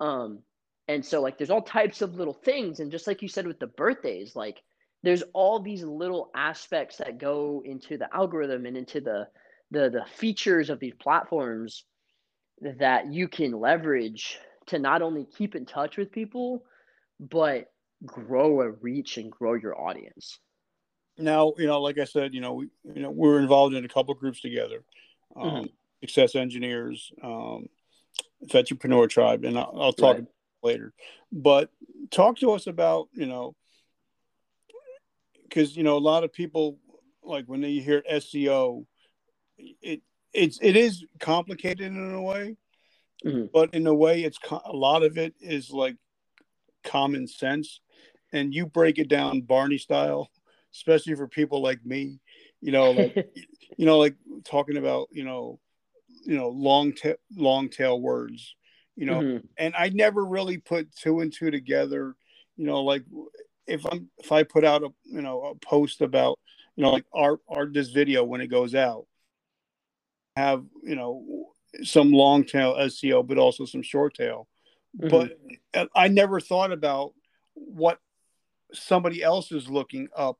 [0.00, 0.40] Um,
[0.86, 2.80] and so like there's all types of little things.
[2.80, 4.62] And just like you said with the birthdays like
[5.02, 9.28] there's all these little aspects that go into the algorithm and into the
[9.70, 11.84] the the features of these platforms
[12.60, 16.64] that you can leverage to not only keep in touch with people
[17.18, 17.70] but
[18.04, 20.38] grow a reach and grow your audience
[21.18, 23.88] now you know like i said you know we you know we're involved in a
[23.88, 24.82] couple groups together
[25.36, 25.66] um, mm-hmm.
[26.00, 27.66] success engineers um
[28.54, 30.26] entrepreneur tribe and i'll, I'll talk right.
[30.62, 30.92] later
[31.30, 31.70] but
[32.10, 33.54] talk to us about you know
[35.52, 36.78] because you know a lot of people
[37.22, 38.86] like when they hear SEO,
[39.58, 40.00] it
[40.32, 42.56] it's it is complicated in a way,
[43.24, 43.46] mm-hmm.
[43.52, 45.96] but in a way, it's a lot of it is like
[46.84, 47.80] common sense,
[48.32, 50.30] and you break it down Barney style,
[50.74, 52.18] especially for people like me.
[52.60, 53.16] You know, like
[53.76, 55.60] you know, like talking about you know,
[56.24, 58.56] you know, long ta- long tail words.
[58.96, 59.46] You know, mm-hmm.
[59.56, 62.14] and I never really put two and two together.
[62.56, 63.04] You know, like
[63.66, 66.38] if I'm if I put out a you know a post about
[66.76, 69.06] you know like our our this video when it goes out
[70.36, 74.48] have you know some long tail SEO but also some short tail.
[75.00, 75.08] Mm-hmm.
[75.08, 77.14] But I never thought about
[77.54, 77.98] what
[78.74, 80.38] somebody else is looking up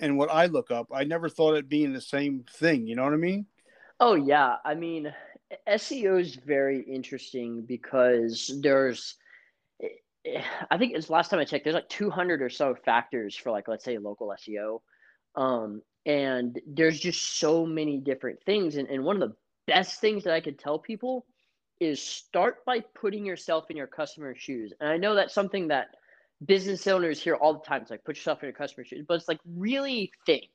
[0.00, 0.88] and what I look up.
[0.92, 2.86] I never thought it being the same thing.
[2.86, 3.46] You know what I mean?
[4.00, 5.12] Oh yeah, I mean
[5.68, 9.16] SEO is very interesting because there's
[10.70, 13.68] I think it's last time I checked, there's like 200 or so factors for like,
[13.68, 14.80] let's say local SEO.
[15.34, 18.76] Um, and there's just so many different things.
[18.76, 19.36] And, and one of the
[19.66, 21.26] best things that I could tell people
[21.80, 24.72] is start by putting yourself in your customer's shoes.
[24.80, 25.88] And I know that's something that
[26.44, 27.82] business owners hear all the time.
[27.82, 30.48] It's like, put yourself in your customer's shoes, but it's like, really think,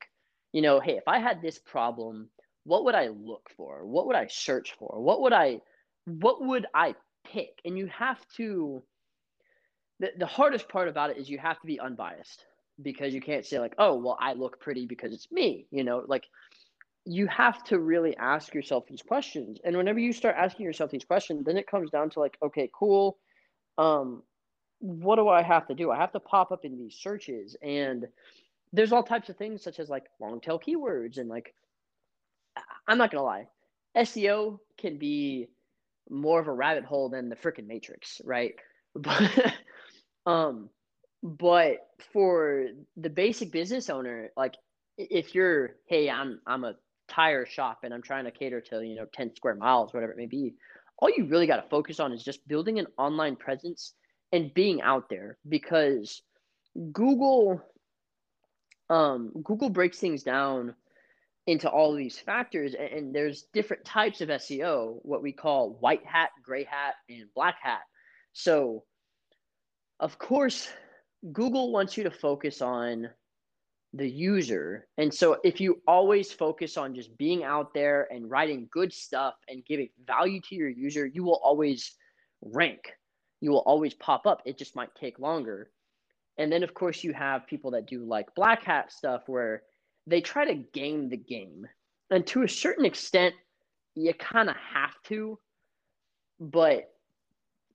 [0.51, 2.29] you know, hey, if I had this problem,
[2.65, 3.85] what would I look for?
[3.85, 5.01] What would I search for?
[5.01, 5.59] What would I,
[6.05, 7.59] what would I pick?
[7.63, 8.83] And you have to,
[10.03, 12.45] the, the hardest part about it is you have to be unbiased
[12.81, 16.03] because you can't say like oh well i look pretty because it's me you know?
[16.05, 16.25] Like
[17.05, 19.59] you have to really ask yourself these questions.
[19.65, 22.69] And whenever you start asking yourself these questions then it comes down to like okay
[22.77, 23.17] cool.
[23.77, 24.23] Um
[24.79, 25.89] what do i have to do?
[25.89, 27.55] I have to pop up in these searches.
[27.61, 28.05] And
[28.73, 31.53] there's all types of things such as like long tail keywords and like
[32.87, 33.47] i'm not gonna lie
[33.95, 35.47] seo can be
[36.09, 38.55] more of a rabbit hole than the freaking matrix right?
[38.95, 39.55] But
[40.25, 40.69] um,
[41.21, 41.77] but
[42.11, 44.55] for the basic business owner, like
[44.97, 46.75] if you're, hey, I'm I'm a
[47.07, 50.17] tire shop and I'm trying to cater to you know 10 square miles, whatever it
[50.17, 50.53] may be,
[50.97, 53.93] all you really got to focus on is just building an online presence
[54.31, 56.21] and being out there because
[56.91, 57.61] Google
[58.89, 60.75] um, Google breaks things down
[61.47, 66.05] into all these factors and, and, there's different types of SEO, what we call white
[66.05, 67.81] hat, gray hat, and black hat.
[68.33, 68.83] So
[70.03, 70.67] of course,
[71.31, 73.09] Google wants you to focus on
[73.93, 74.85] the user.
[74.97, 79.35] And so if you always focus on just being out there and writing good stuff
[79.47, 81.95] and giving value to your user, you will always
[82.41, 82.91] rank.
[83.39, 84.41] You will always pop up.
[84.45, 85.71] It just might take longer.
[86.37, 89.63] And then of course you have people that do like black hat stuff where
[90.05, 91.65] they try to game the game.
[92.11, 93.35] And to a certain extent,
[93.95, 95.39] you kind of have to,
[96.41, 96.91] but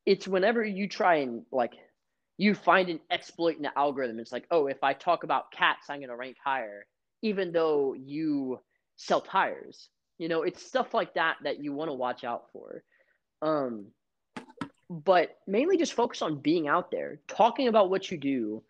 [0.05, 1.73] it's whenever you try and like
[2.39, 4.21] you find an exploit in the algorithm.
[4.21, 6.87] It's like, oh, if I talk about cats, I'm going to rank higher,
[7.21, 8.61] even though you
[8.97, 9.89] sell tires.
[10.19, 12.85] You know, it's stuff like that that you want to watch out for.
[13.43, 13.87] Um,
[14.89, 18.63] but mainly just focus on being out there, talking about what you do,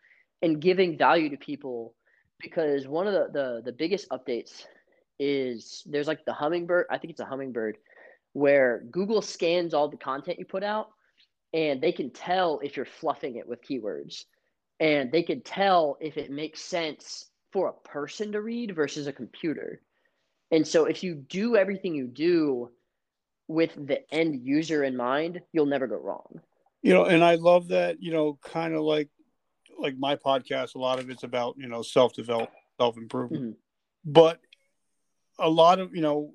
[0.42, 1.94] and giving value to people.
[2.40, 4.64] Because one of the the, the biggest updates
[5.18, 6.86] is there's like the hummingbird.
[6.90, 7.76] I think it's a hummingbird,
[8.32, 10.90] where Google scans all the content you put out,
[11.52, 14.24] and they can tell if you're fluffing it with keywords,
[14.80, 19.12] and they can tell if it makes sense for a person to read versus a
[19.12, 19.80] computer.
[20.50, 22.70] And so if you do everything you do
[23.48, 26.40] with the end user in mind, you'll never go wrong.
[26.82, 29.08] You know, and I love that, you know, kind of like
[29.78, 33.42] like my podcast, a lot of it's about, you know, self-development, self-improvement.
[33.42, 34.12] Mm-hmm.
[34.12, 34.40] But
[35.38, 36.32] a lot of, you know,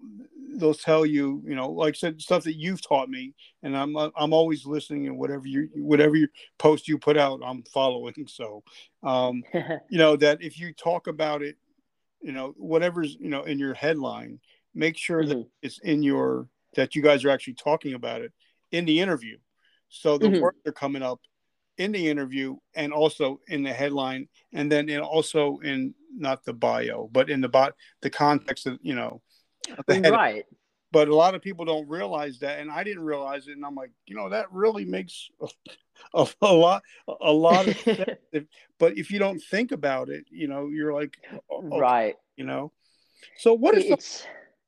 [0.55, 3.95] they'll tell you, you know, like I said, stuff that you've taught me, and I'm
[3.97, 6.27] I'm always listening and whatever you whatever you
[6.59, 8.13] post you put out, I'm following.
[8.27, 8.63] So,
[9.03, 11.57] um, you know, that if you talk about it,
[12.21, 14.39] you know, whatever's you know in your headline,
[14.73, 15.39] make sure mm-hmm.
[15.39, 18.31] that it's in your that you guys are actually talking about it
[18.71, 19.37] in the interview.
[19.89, 20.41] So the mm-hmm.
[20.41, 21.19] words are coming up
[21.77, 26.53] in the interview and also in the headline, and then in also in not the
[26.53, 29.21] bio, but in the bot the context of you know,
[30.12, 30.45] right.
[30.91, 33.53] But a lot of people don't realize that, and I didn't realize it.
[33.53, 35.47] And I'm like, you know, that really makes a,
[36.13, 36.83] a, a lot,
[37.21, 37.75] a lot of
[38.31, 38.43] if,
[38.77, 41.17] but if you don't think about it, you know, you're like,
[41.51, 42.71] oh, right, you know.
[43.38, 44.27] So what is it's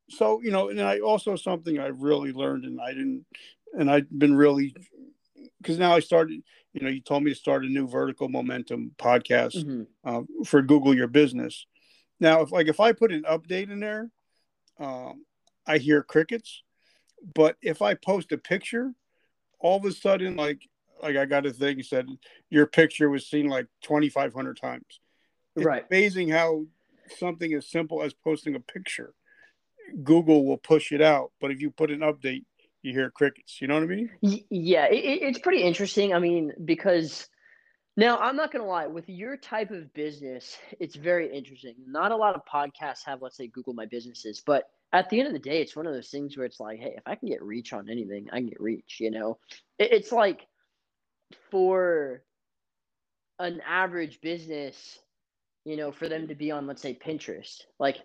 [0.10, 3.26] so you know, and I also something I really learned, and I didn't,
[3.78, 4.76] and I've been really
[5.66, 6.44] because now I started.
[6.74, 9.84] You know, you told me to start a new vertical momentum podcast mm-hmm.
[10.04, 11.66] uh, for Google Your Business.
[12.20, 14.12] Now, if like if I put an update in there,
[14.80, 15.26] um,
[15.66, 16.62] I hear crickets.
[17.34, 18.92] But if I post a picture,
[19.60, 20.62] all of a sudden, like
[21.02, 22.08] like I got a thing said
[22.50, 25.00] your picture was seen like twenty five hundred times.
[25.56, 25.86] It's right.
[25.90, 26.66] Amazing how
[27.18, 29.14] something as simple as posting a picture
[30.04, 31.32] Google will push it out.
[31.40, 32.44] But if you put an update,
[32.86, 33.62] you hear crickets.
[33.62, 34.10] You know what I mean?
[34.22, 36.14] Yeah, it, it's pretty interesting.
[36.14, 37.28] I mean, because
[37.98, 41.76] now I'm not gonna lie, with your type of business, it's very interesting.
[41.88, 45.28] Not a lot of podcasts have, let's say, Google My Businesses, but at the end
[45.28, 47.28] of the day, it's one of those things where it's like, hey, if I can
[47.28, 48.98] get reach on anything, I can get reach.
[49.00, 49.40] You know,
[49.80, 50.46] it, it's like
[51.52, 52.24] for
[53.40, 55.00] an average business,
[55.66, 57.98] you know, for them to be on, let's say, Pinterest, like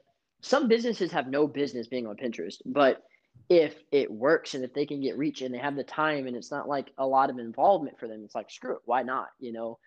[0.42, 3.02] some businesses have no business being on Pinterest, but
[3.48, 6.36] if it works and if they can get reach and they have the time and
[6.36, 9.28] it's not like a lot of involvement for them, it's like screw it, why not?
[9.38, 9.78] You know,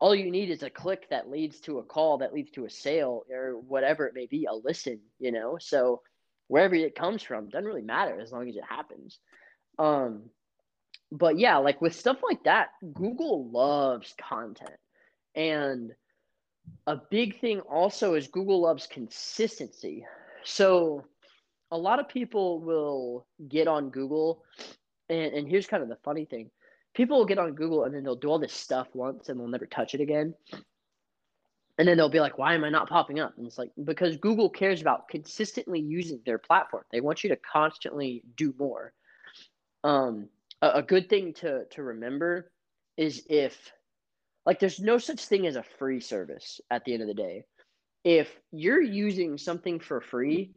[0.00, 2.70] all you need is a click that leads to a call that leads to a
[2.70, 5.58] sale or whatever it may be, a listen, you know.
[5.60, 6.02] So
[6.48, 9.18] wherever it comes from doesn't really matter as long as it happens.
[9.78, 10.24] Um,
[11.10, 14.70] but yeah, like with stuff like that, Google loves content.
[15.34, 15.92] And
[16.86, 20.04] a big thing also is Google loves consistency.
[20.44, 21.04] So
[21.70, 24.44] a lot of people will get on Google,
[25.08, 26.50] and, and here's kind of the funny thing
[26.94, 29.46] people will get on Google and then they'll do all this stuff once and they'll
[29.46, 30.34] never touch it again.
[31.78, 33.34] And then they'll be like, why am I not popping up?
[33.38, 36.82] And it's like, because Google cares about consistently using their platform.
[36.90, 38.92] They want you to constantly do more.
[39.84, 40.28] Um,
[40.60, 42.50] a, a good thing to, to remember
[42.96, 43.56] is if
[44.44, 47.44] like there's no such thing as a free service at the end of the day.
[48.02, 50.50] If you're using something for free,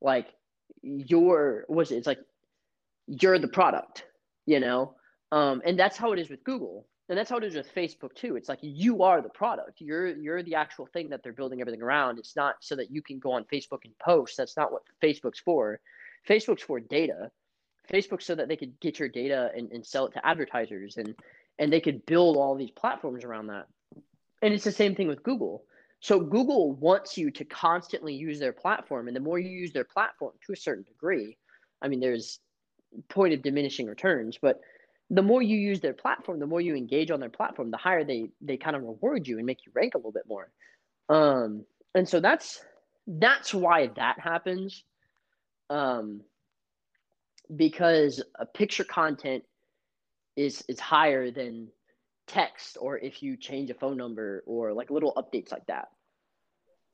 [0.00, 0.28] like
[0.82, 1.96] you're what's it?
[1.96, 2.20] It's like
[3.06, 4.04] you're the product,
[4.46, 4.94] you know?
[5.32, 6.86] Um, and that's how it is with Google.
[7.08, 8.36] And that's how it is with Facebook too.
[8.36, 9.80] It's like you are the product.
[9.80, 12.18] You're you're the actual thing that they're building everything around.
[12.18, 14.36] It's not so that you can go on Facebook and post.
[14.36, 15.80] That's not what Facebook's for.
[16.28, 17.30] Facebook's for data.
[17.90, 21.14] Facebook so that they could get your data and, and sell it to advertisers and
[21.58, 23.66] and they could build all these platforms around that.
[24.42, 25.64] And it's the same thing with Google.
[26.00, 29.84] So Google wants you to constantly use their platform, and the more you use their
[29.84, 31.36] platform to a certain degree,
[31.82, 32.40] I mean, there's
[33.08, 34.60] point of diminishing returns, but
[35.10, 38.04] the more you use their platform, the more you engage on their platform, the higher
[38.04, 40.50] they they kind of reward you and make you rank a little bit more.
[41.08, 42.62] Um, and so that's
[43.06, 44.84] that's why that happens.
[45.70, 46.22] Um,
[47.54, 49.44] because a picture content
[50.36, 51.68] is is higher than
[52.28, 55.88] text or if you change a phone number or like little updates like that.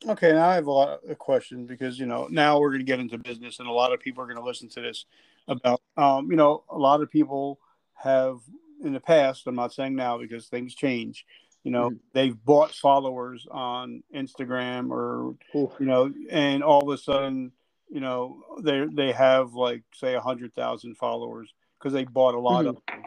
[0.07, 2.87] Okay, now I have a lot of questions because you know now we're going to
[2.87, 5.05] get into business and a lot of people are going to listen to this
[5.49, 7.59] about um, you know a lot of people
[7.95, 8.39] have
[8.83, 9.47] in the past.
[9.47, 11.25] I'm not saying now because things change.
[11.63, 11.97] You know mm-hmm.
[12.13, 15.73] they've bought followers on Instagram or Ooh.
[15.79, 17.53] you know, and all of a sudden
[17.89, 22.41] you know they they have like say a hundred thousand followers because they bought a
[22.41, 22.69] lot mm-hmm.
[22.69, 23.05] of them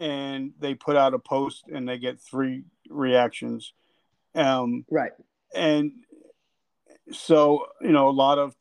[0.00, 3.72] and they put out a post and they get three reactions.
[4.34, 5.12] Um, right.
[5.54, 5.92] And
[7.12, 8.54] so, you know, a lot of,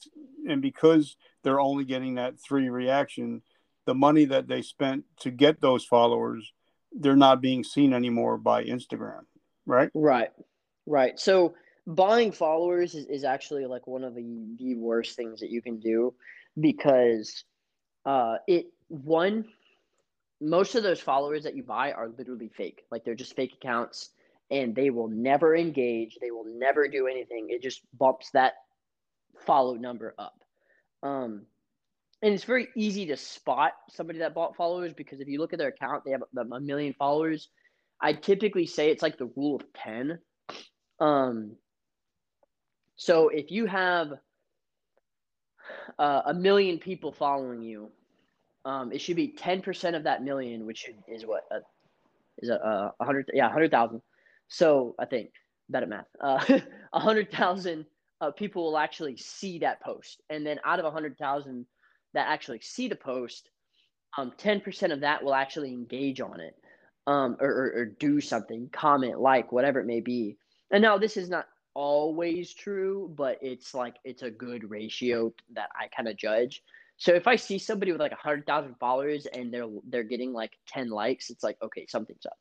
[0.48, 3.42] and because they're only getting that three reaction,
[3.86, 6.52] the money that they spent to get those followers,
[6.92, 9.22] they're not being seen anymore by Instagram,
[9.66, 9.90] right?
[9.94, 10.30] Right.
[10.86, 11.20] Right.
[11.20, 11.56] So
[11.88, 15.80] buying followers is, is actually like one of the, the worst things that you can
[15.80, 16.14] do
[16.60, 17.44] because
[18.06, 19.46] uh it one
[20.44, 22.84] most of those followers that you buy are literally fake.
[22.92, 24.10] Like they're just fake accounts
[24.52, 26.18] and they will never engage.
[26.22, 27.48] They will never do anything.
[27.50, 28.54] It just bumps that
[29.46, 30.36] follow number up.
[31.02, 31.46] Um,
[32.22, 35.60] and it's very easy to spot somebody that bought followers because if you look at
[35.60, 37.50] their account, they have a million followers.
[38.02, 40.20] I typically say it's like the rule of 10.
[41.00, 41.56] Um,
[42.96, 44.14] so if you have
[45.98, 47.92] uh, a million people following you,
[48.66, 51.60] um, it should be 10% of that million, which is what uh,
[52.40, 54.02] is a, a uh, hundred, yeah, hundred thousand.
[54.48, 55.30] So I think
[55.70, 56.44] better math, uh,
[56.94, 57.86] a hundred thousand
[58.22, 61.66] uh, people will actually see that post, and then out of a hundred thousand
[62.14, 63.50] that actually see the post,
[64.18, 66.56] um, 10% of that will actually engage on it,
[67.08, 70.38] um, or, or, or do something, comment, like, whatever it may be.
[70.72, 75.70] And now this is not always true, but it's like it's a good ratio that
[75.76, 76.62] I kind of judge.
[77.04, 80.32] So if I see somebody with like a hundred thousand followers and they're they're getting
[80.32, 82.38] like ten likes, it's like okay, something's up,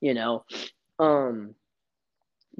[0.00, 0.44] you know,
[1.00, 1.56] um,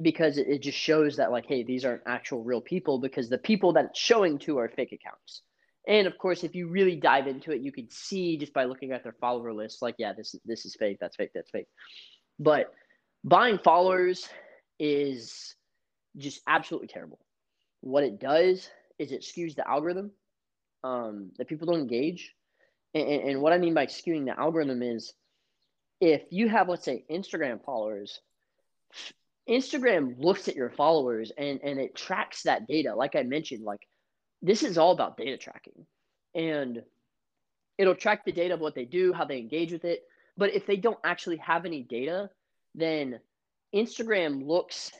[0.01, 3.71] because it, just shows that like hey, these aren't actual real people because the people
[3.71, 5.43] that it's showing to are fake accounts.
[5.87, 8.91] And of course, if you really dive into it, you can see just by looking
[8.91, 11.67] at their follower list, like yeah, this this is fake, that's fake, that's fake.
[12.37, 12.73] But
[13.23, 14.27] buying followers
[14.77, 15.55] is
[16.17, 17.19] just absolutely terrible.
[17.79, 20.11] What it does is it skews the algorithm
[20.85, 22.33] um, that people don't engage.
[22.93, 25.13] And, and what I mean by skewing the algorithm is
[25.99, 28.21] if you have, let's say, Instagram followers,
[29.49, 32.95] Instagram looks at your followers and, and it tracks that data.
[32.95, 33.87] Like I mentioned, like
[34.41, 35.85] this is all about data tracking.
[36.35, 36.83] And
[37.77, 40.03] it'll track the data of what they do, how they engage with it.
[40.37, 42.29] But if they don't actually have any data,
[42.75, 43.19] then
[43.73, 44.91] Instagram looks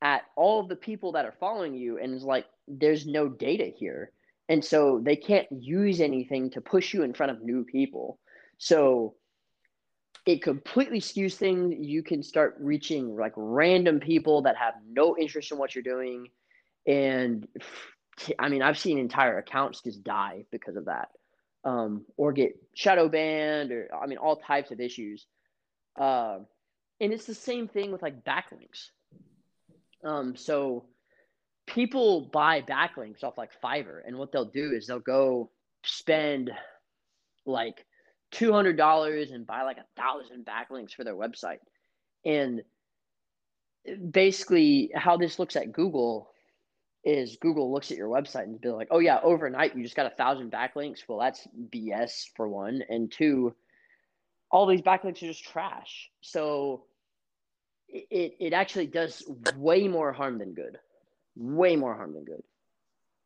[0.00, 3.64] at all of the people that are following you and is like, there's no data
[3.64, 4.12] here.
[4.48, 8.18] And so they can't use anything to push you in front of new people.
[8.56, 9.14] So
[10.24, 11.74] it completely skews things.
[11.78, 16.28] You can start reaching like random people that have no interest in what you're doing.
[16.86, 17.46] And
[18.38, 21.08] I mean, I've seen entire accounts just die because of that,
[21.64, 25.26] um, or get shadow banned, or I mean, all types of issues.
[25.98, 26.38] Uh,
[27.00, 28.90] and it's the same thing with like backlinks.
[30.04, 30.86] Um, so
[31.78, 35.48] people buy backlinks off like Fiverr, and what they'll do is they'll go
[35.84, 36.50] spend
[37.46, 37.86] like
[38.32, 41.58] two hundred dollars and buy like a thousand backlinks for their website.
[42.24, 42.62] And
[44.10, 46.32] basically, how this looks at Google
[47.04, 50.12] is Google looks at your website and be like, "Oh yeah, overnight you just got
[50.12, 53.54] a thousand backlinks." Well, that's BS for one, and two,
[54.50, 56.10] all these backlinks are just trash.
[56.22, 56.86] So
[57.88, 59.22] it it actually does
[59.56, 60.76] way more harm than good
[61.38, 62.42] way more harm than good.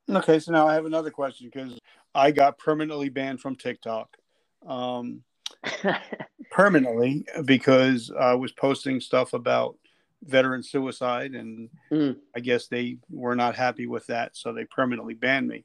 [0.09, 1.79] Okay, so now I have another question because
[2.15, 4.17] I got permanently banned from TikTok.
[4.67, 5.23] Um,
[6.51, 9.77] permanently because I was posting stuff about
[10.23, 12.17] veteran suicide, and mm.
[12.35, 15.65] I guess they were not happy with that, so they permanently banned me.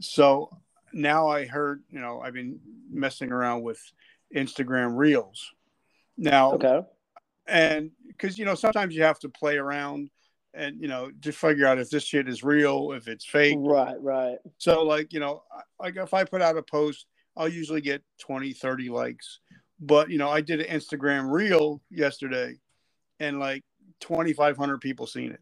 [0.00, 0.50] So
[0.92, 2.60] now I heard, you know, I've been
[2.90, 3.80] messing around with
[4.34, 5.52] Instagram Reels.
[6.16, 6.80] Now, okay,
[7.46, 10.10] and because you know sometimes you have to play around
[10.56, 13.56] and you know to figure out if this shit is real if it's fake.
[13.58, 14.38] Right right.
[14.58, 15.42] So like you know
[15.78, 19.40] like if i put out a post i'll usually get 20 30 likes.
[19.78, 22.58] But you know i did an instagram reel yesterday
[23.20, 23.62] and like
[24.00, 25.40] 2500 people seen it.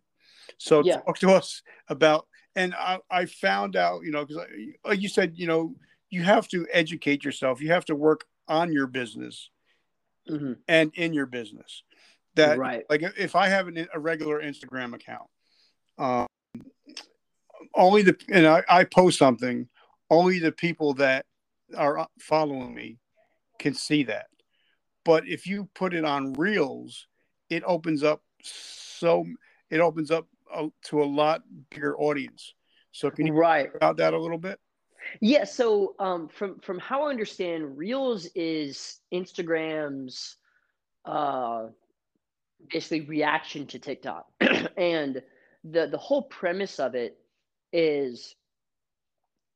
[0.58, 1.00] So yeah.
[1.00, 4.44] talk to us about and i, I found out you know because
[4.84, 5.74] like you said you know
[6.10, 7.60] you have to educate yourself.
[7.60, 9.50] You have to work on your business
[10.30, 10.52] mm-hmm.
[10.68, 11.82] and in your business
[12.36, 12.84] that right.
[12.90, 15.28] like if I have an, a regular Instagram account,
[15.98, 16.26] um,
[17.74, 19.68] only the and I, I post something,
[20.10, 21.26] only the people that
[21.76, 22.98] are following me
[23.58, 24.26] can see that.
[25.04, 27.06] But if you put it on Reels,
[27.50, 29.24] it opens up so
[29.70, 32.54] it opens up a, to a lot bigger audience.
[32.92, 34.58] So can you right about that a little bit?
[35.20, 35.44] Yeah.
[35.44, 40.36] So um, from from how I understand, Reels is Instagram's
[41.04, 41.66] uh,
[42.70, 44.26] basically reaction to TikTok.
[44.76, 45.22] and
[45.64, 47.18] the the whole premise of it
[47.72, 48.34] is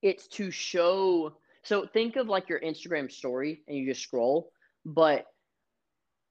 [0.03, 4.51] it's to show so think of like your Instagram story and you just scroll,
[4.87, 5.27] but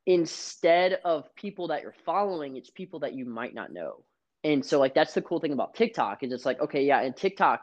[0.05, 4.03] instead of people that you're following, it's people that you might not know.
[4.43, 7.13] And so like that's the cool thing about TikTok is it's like, okay, yeah, in
[7.13, 7.61] TikTok,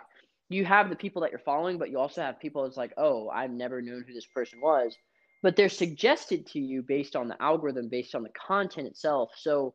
[0.51, 3.29] you have the people that you're following, but you also have people that's like, oh,
[3.29, 4.95] I've never known who this person was.
[5.45, 9.33] But they're suggested to you based on the algorithm, based on the content itself.
[9.37, 9.75] So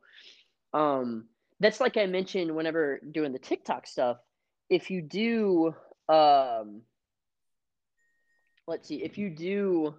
[0.73, 1.25] um,
[1.59, 4.17] that's like I mentioned whenever doing the TikTok stuff.
[4.71, 5.75] If you do,
[6.11, 6.81] um,
[8.67, 9.93] let's see, if you do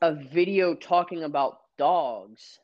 [0.00, 2.60] a video talking about dogs,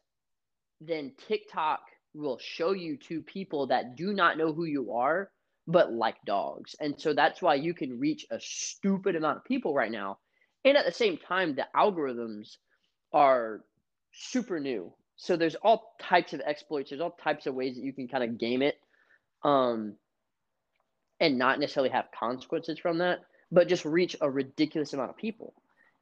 [0.80, 1.80] then TikTok
[2.14, 5.32] will show you to people that do not know who you are
[5.66, 6.74] but like dogs.
[6.80, 10.18] And so that's why you can reach a stupid amount of people right now.
[10.64, 12.56] And at the same time, the algorithms
[13.12, 13.64] are
[14.12, 14.92] super new.
[15.16, 18.24] So there's all types of exploits, there's all types of ways that you can kind
[18.24, 18.76] of game it.
[19.44, 19.96] Um
[21.20, 23.20] and not necessarily have consequences from that,
[23.52, 25.54] but just reach a ridiculous amount of people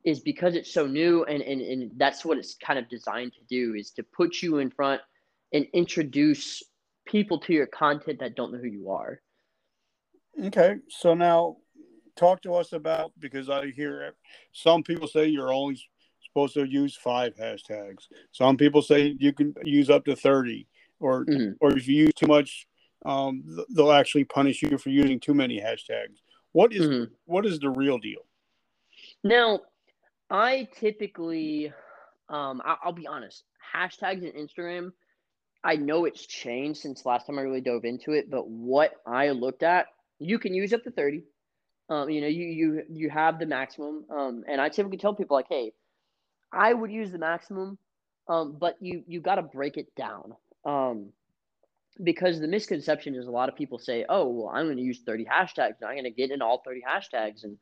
[0.04, 3.40] is because it's so new and, and, and that's what it's kind of designed to
[3.48, 5.00] do is to put you in front
[5.52, 6.62] and introduce
[7.06, 9.20] people to your content that don't know who you are.
[10.38, 11.56] Okay, so now
[12.16, 14.14] talk to us about because I hear
[14.52, 15.80] some people say you're only
[16.24, 18.04] supposed to use five hashtags.
[18.32, 20.66] Some people say you can use up to thirty,
[20.98, 21.52] or mm-hmm.
[21.60, 22.66] or if you use too much,
[23.04, 23.42] um,
[23.74, 26.18] they'll actually punish you for using too many hashtags.
[26.52, 27.12] What is, mm-hmm.
[27.26, 28.20] what is the real deal?
[29.22, 29.60] Now,
[30.30, 31.72] I typically,
[32.28, 34.92] um, I, will be honest, hashtags in Instagram
[35.62, 39.30] I know it's changed since last time I really dove into it, but what I
[39.30, 39.86] looked at,
[40.20, 41.24] you can use up to 30.
[41.88, 44.04] Um, you know, you you you have the maximum.
[44.10, 45.72] Um, and I typically tell people like, hey,
[46.52, 47.78] I would use the maximum,
[48.28, 50.34] um, but you you got to break it down.
[50.64, 51.08] Um,
[52.02, 55.00] because the misconception is a lot of people say, oh, well, I'm going to use
[55.04, 57.58] 30 hashtags and I'm going to get in all 30 hashtags, and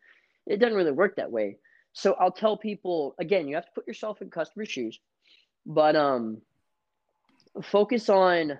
[0.47, 1.57] it doesn't really work that way.
[1.95, 5.01] So I'll tell people again, you have to put yourself in customer shoes,
[5.65, 6.43] but um,
[7.63, 8.59] focus on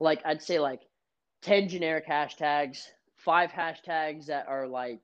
[0.00, 0.80] like I'd say like
[1.42, 2.82] 10 generic hashtags,
[3.16, 5.00] five hashtags that are like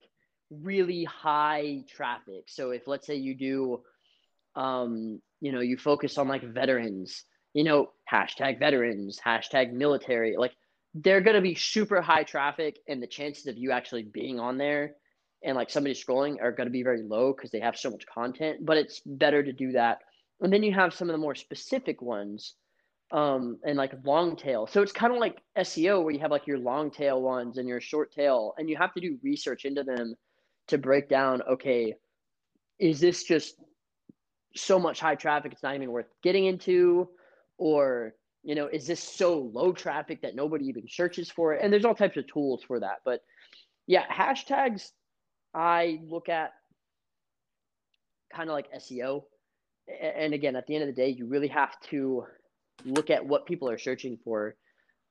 [0.50, 2.44] really high traffic.
[2.46, 3.80] So if let's say you do
[4.56, 7.24] um, you know, you focus on like veterans,
[7.54, 10.52] you know, hashtag veterans, hashtag military, like
[10.94, 14.92] they're gonna be super high traffic and the chances of you actually being on there
[15.42, 18.64] and like somebody scrolling are gonna be very low because they have so much content,
[18.64, 19.98] but it's better to do that
[20.40, 22.54] and then you have some of the more specific ones
[23.10, 24.66] um, and like long tail.
[24.66, 27.68] So it's kind of like SEO where you have like your long tail ones and
[27.68, 30.14] your short tail, and you have to do research into them
[30.68, 31.42] to break down.
[31.42, 31.94] Okay,
[32.78, 33.56] is this just
[34.56, 37.08] so much high traffic it's not even worth getting into,
[37.58, 41.60] or you know, is this so low traffic that nobody even searches for it?
[41.62, 42.98] And there's all types of tools for that.
[43.04, 43.22] But
[43.86, 44.90] yeah, hashtags
[45.54, 46.52] I look at
[48.32, 49.22] kind of like SEO
[50.00, 52.24] and again, at the end of the day, you really have to
[52.84, 54.56] look at what people are searching for.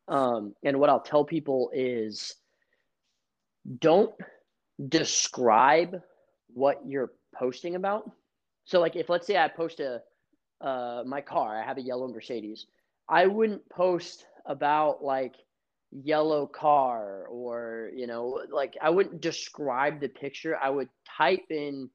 [0.07, 2.35] Um, and what I'll tell people is
[3.79, 4.13] don't
[4.89, 6.01] describe
[6.53, 8.09] what you're posting about.
[8.65, 10.01] So, like, if let's say I post a
[10.61, 12.67] uh, my car, I have a yellow Mercedes,
[13.09, 15.35] I wouldn't post about like
[15.91, 21.87] yellow car or you know like i wouldn't describe the picture i would type in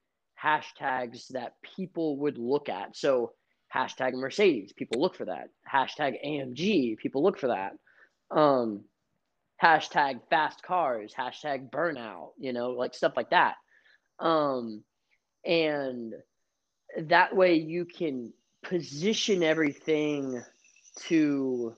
[0.43, 2.97] hashtags that people would look at.
[2.97, 3.33] So
[3.75, 5.49] hashtag Mercedes, people look for that.
[5.71, 7.73] Hashtag AMG, people look for that.
[8.31, 8.85] Um,
[9.63, 13.55] hashtag fast cars, hashtag burnout, you know, like stuff like that.
[14.19, 14.83] Um,
[15.45, 16.15] and
[16.97, 20.43] that way you can position everything
[21.01, 21.75] to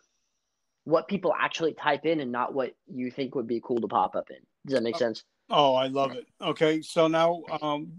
[0.84, 4.16] what people actually type in and not what you think would be cool to pop
[4.16, 4.38] up in.
[4.66, 5.24] Does that make sense?
[5.48, 6.26] Oh, I love it.
[6.40, 7.92] Okay, so now um,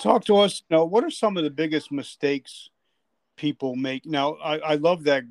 [0.00, 0.62] Talk to us.
[0.70, 2.70] Know, what are some of the biggest mistakes
[3.36, 4.06] people make?
[4.06, 5.24] Now, I, I love that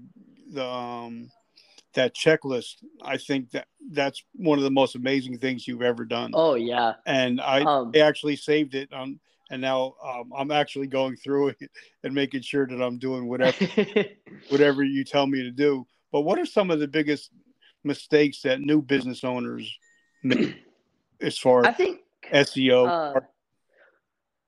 [0.53, 1.31] the um,
[1.93, 2.75] that checklist.
[3.01, 6.31] I think that that's one of the most amazing things you've ever done.
[6.33, 10.87] Oh yeah, and I, um, I actually saved it on, and now um, I'm actually
[10.87, 11.71] going through it
[12.03, 13.57] and making sure that I'm doing whatever
[14.49, 15.85] whatever you tell me to do.
[16.11, 17.31] But what are some of the biggest
[17.83, 19.73] mistakes that new business owners
[20.23, 20.55] make
[21.21, 22.01] as far as I think
[22.31, 23.15] SEO?
[23.15, 23.21] Uh,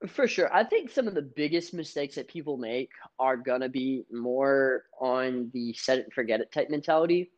[0.08, 0.54] for sure.
[0.54, 4.86] I think some of the biggest mistakes that people make are going to be more
[5.00, 7.32] on the set it and forget it type mentality.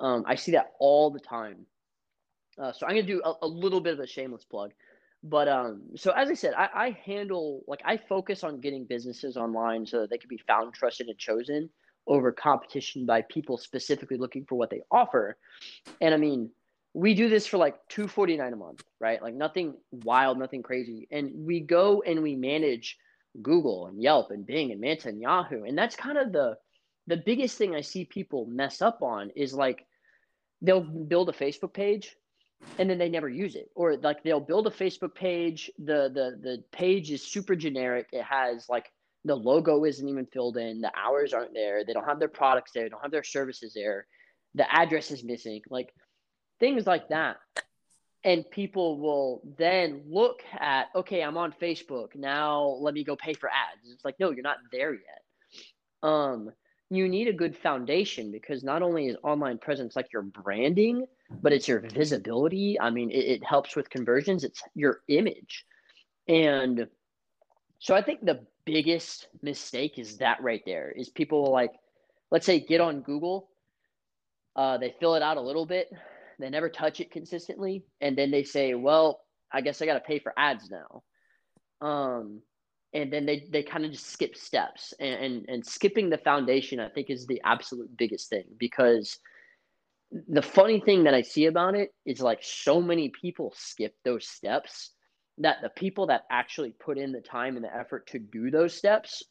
[0.00, 1.66] Um, I see that all the time.
[2.58, 4.72] Uh, so I'm going to do a, a, little bit of a shameless plug.
[5.24, 9.36] But um, so as I said, I, I handle, like, I focus on getting businesses
[9.36, 11.70] online so that they can be found, trusted, and chosen
[12.06, 15.36] over competition by people specifically looking for what they offer.
[16.00, 16.50] And I mean,
[16.94, 19.20] we do this for like 249 a month right?
[19.20, 21.06] Like nothing wild nothing crazy.
[21.10, 22.96] And we go and we manage
[23.42, 25.64] google and yelp and bing and manta and yahoo.
[25.64, 26.56] And that's kind of the
[27.06, 29.84] the biggest thing i see people mess up on is like
[30.62, 32.16] they'll build a Facebook page
[32.78, 33.68] and then they never use it.
[33.74, 38.06] Or like they'll build a facebook page the the the page is super generic.
[38.12, 38.86] It has like
[39.26, 42.72] the logo isn't even filled in the hours aren't there they don't have their products
[42.72, 44.06] there they don't have their services there
[44.54, 45.60] the address is missing.
[45.68, 45.92] Like
[46.60, 47.36] things like that
[48.24, 53.34] and people will then look at okay i'm on facebook now let me go pay
[53.34, 55.22] for ads it's like no you're not there yet
[56.02, 56.50] um
[56.90, 61.06] you need a good foundation because not only is online presence like your branding
[61.42, 62.78] but it's your visibility.
[62.80, 64.44] I mean, it, it helps with conversions.
[64.44, 65.64] It's your image.
[66.28, 66.86] And
[67.78, 71.72] so I think the biggest mistake is that right there is people like,
[72.30, 73.48] let's say, get on Google.
[74.56, 75.92] Uh, they fill it out a little bit.
[76.38, 77.84] They never touch it consistently.
[78.00, 79.20] And then they say, well,
[79.52, 81.02] I guess I got to pay for ads now.
[81.86, 82.40] Um,
[82.92, 86.80] and then they, they kind of just skip steps and, and, and skipping the foundation,
[86.80, 89.18] I think is the absolute biggest thing because–
[90.28, 94.28] the funny thing that I see about it is like so many people skip those
[94.28, 94.90] steps
[95.38, 98.74] that the people that actually put in the time and the effort to do those
[98.74, 99.24] steps,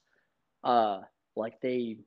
[0.64, 1.00] uh,
[1.36, 1.98] like they,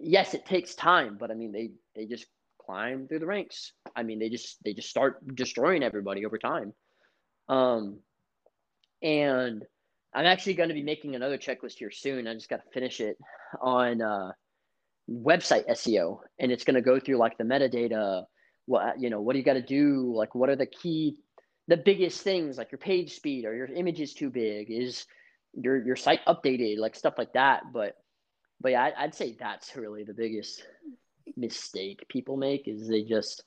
[0.00, 2.26] yes, it takes time, but I mean they they just
[2.68, 3.72] climb through the ranks.
[3.96, 6.72] I mean they just they just start destroying everybody over time.
[7.48, 8.00] Um,
[9.02, 9.64] and
[10.14, 12.26] I'm actually going to be making another checklist here soon.
[12.26, 13.16] I just got to finish it
[13.60, 14.32] on uh,
[15.10, 18.24] website SEO and it's going to go through like the metadata
[18.66, 21.16] what you know what do you got to do like what are the key
[21.68, 25.06] the biggest things like your page speed or your image is too big is
[25.54, 27.94] your your site updated like stuff like that but
[28.60, 30.62] but yeah I'd say that's really the biggest
[31.36, 33.44] mistake people make is they just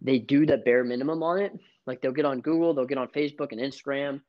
[0.00, 1.52] they do the bare minimum on it.
[1.86, 4.20] Like they'll get on google they'll get on facebook and instagram.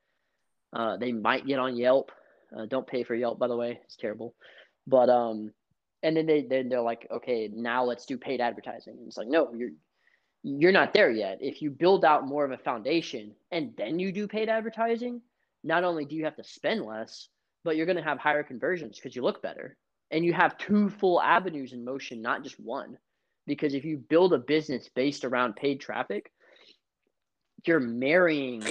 [0.73, 2.11] Uh, they might get on yelp.
[2.55, 3.79] Uh, don't pay for yelp by the way.
[3.83, 4.35] It's terrible.
[4.87, 5.51] But um
[6.03, 8.95] and then they then they're like, okay, now let's do paid advertising.
[8.97, 9.71] And it's like, no, you're
[10.43, 11.39] you're not there yet.
[11.41, 15.21] If you build out more of a foundation and then you do paid advertising,
[15.63, 17.29] not only do you have to spend less,
[17.63, 19.75] but you're going to have higher conversions because you look better
[20.11, 22.97] and you have two full avenues in motion, not just one.
[23.47, 26.31] Because if you build a business based around paid traffic,
[27.65, 28.63] you're marrying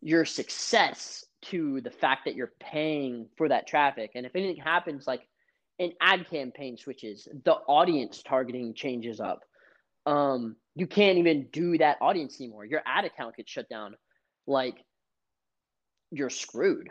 [0.00, 4.12] your success to the fact that you're paying for that traffic.
[4.14, 5.26] And if anything happens, like
[5.78, 9.40] an ad campaign switches, the audience targeting changes up.
[10.06, 12.64] Um, you can't even do that audience anymore.
[12.64, 13.96] Your ad account gets shut down.
[14.46, 14.76] Like
[16.10, 16.90] you're screwed.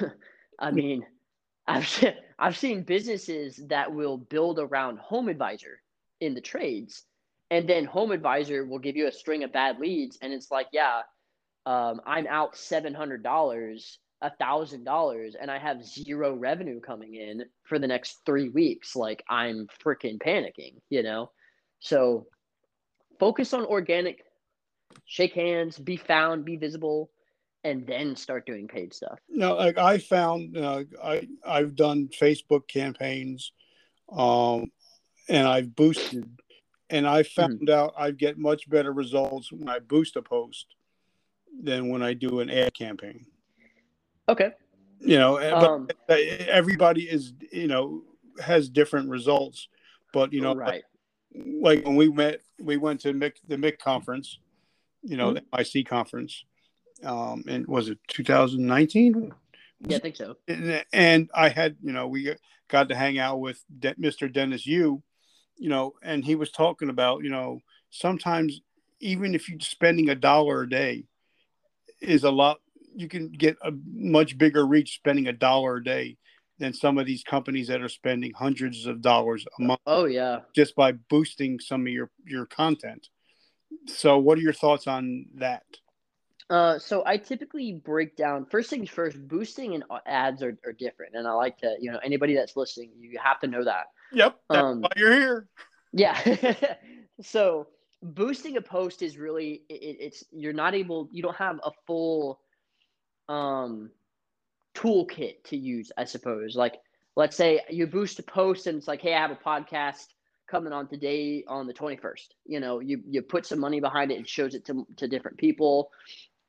[0.58, 1.04] I mean,
[1.70, 5.82] I've I've seen businesses that will build around Home Advisor
[6.20, 7.04] in the trades,
[7.50, 10.68] and then Home Advisor will give you a string of bad leads, and it's like,
[10.72, 11.02] yeah,
[11.66, 17.14] um, I'm out seven hundred dollars a thousand dollars and I have zero revenue coming
[17.14, 21.30] in for the next three weeks, like I'm freaking panicking, you know?
[21.80, 22.26] So
[23.18, 24.22] focus on organic,
[25.06, 27.10] shake hands, be found, be visible,
[27.64, 29.18] and then start doing paid stuff.
[29.28, 33.52] No, like I found, uh, I I've done Facebook campaigns,
[34.10, 34.70] um,
[35.28, 36.28] and I've boosted,
[36.88, 37.40] and I mm-hmm.
[37.40, 37.74] found mm-hmm.
[37.74, 40.66] out I get much better results when I boost a post
[41.62, 43.26] than when I do an ad campaign.
[44.28, 44.52] Okay.
[45.00, 48.02] You know, eh, um, but everybody is, you know,
[48.40, 49.68] has different results.
[50.12, 50.82] But, you know, right.
[51.34, 54.38] like when we met, we went to MIC, the Mick conference,
[55.02, 55.44] you know, mm-hmm.
[55.52, 56.44] the IC conference.
[57.04, 59.32] Um, and was it 2019?
[59.86, 60.36] Yeah, I think so.
[60.46, 62.34] And, and I had, you know, we
[62.68, 64.30] got to hang out with De- Mr.
[64.30, 65.02] Dennis Yu,
[65.56, 68.60] you know, and he was talking about, you know, sometimes
[69.00, 71.04] even if you're spending a dollar a day
[72.00, 72.58] is a lot
[72.94, 76.16] you can get a much bigger reach spending a dollar a day
[76.58, 79.80] than some of these companies that are spending hundreds of dollars a month.
[79.86, 83.08] Oh yeah, just by boosting some of your your content.
[83.86, 85.62] So, what are your thoughts on that?
[86.50, 89.16] Uh, so I typically break down first things first.
[89.28, 92.90] Boosting and ads are, are different, and I like to you know anybody that's listening,
[92.98, 93.86] you have to know that.
[94.12, 95.48] Yep, that's um, why you're here.
[95.92, 96.54] Yeah.
[97.22, 97.68] so
[98.02, 102.40] boosting a post is really it, it's you're not able you don't have a full
[103.28, 103.90] um,
[104.74, 106.56] toolkit to use, I suppose.
[106.56, 106.80] Like,
[107.16, 110.06] let's say you boost a post and it's like, hey, I have a podcast
[110.48, 112.28] coming on today on the 21st.
[112.44, 115.38] You know, you, you put some money behind it, and shows it to, to different
[115.38, 115.90] people.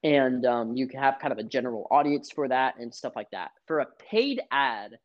[0.03, 3.29] And um, you can have kind of a general audience for that and stuff like
[3.31, 3.51] that.
[3.67, 4.97] For a paid ad,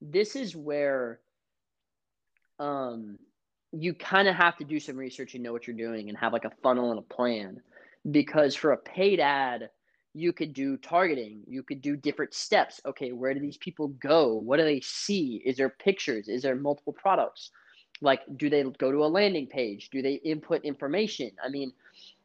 [0.00, 1.20] this is where
[2.58, 3.18] um,
[3.72, 6.32] you kind of have to do some research and know what you're doing and have
[6.32, 7.60] like a funnel and a plan.
[8.10, 9.70] Because for a paid ad,
[10.14, 14.34] you could do targeting you could do different steps okay where do these people go
[14.34, 17.50] what do they see is there pictures is there multiple products
[18.02, 19.90] Like, do they go to a landing page?
[19.90, 21.30] Do they input information?
[21.42, 21.72] I mean,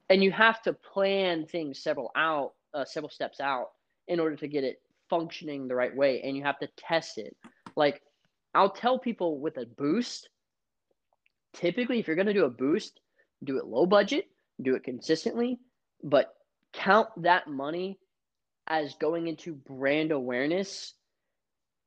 [0.10, 3.68] and you have to plan things several out, uh, several steps out
[4.08, 7.36] in order to get it functioning the right way, and you have to test it.
[7.76, 8.02] Like,
[8.54, 10.30] I'll tell people with a boost,
[11.54, 13.00] typically, if you're going to do a boost,
[13.44, 14.26] do it low budget,
[14.62, 15.60] do it consistently,
[16.04, 16.34] but
[16.74, 18.00] count that money
[18.68, 20.94] as going into brand awareness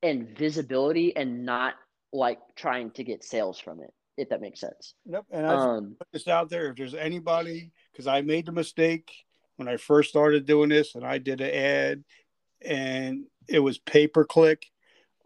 [0.02, 1.74] and visibility and not
[2.12, 4.94] like trying to get sales from it, if that makes sense.
[5.06, 5.24] Yep.
[5.30, 6.70] And I um, put this out there.
[6.70, 9.10] If there's anybody, because I made the mistake
[9.56, 12.04] when I first started doing this and I did an ad
[12.62, 14.66] and it was pay per click.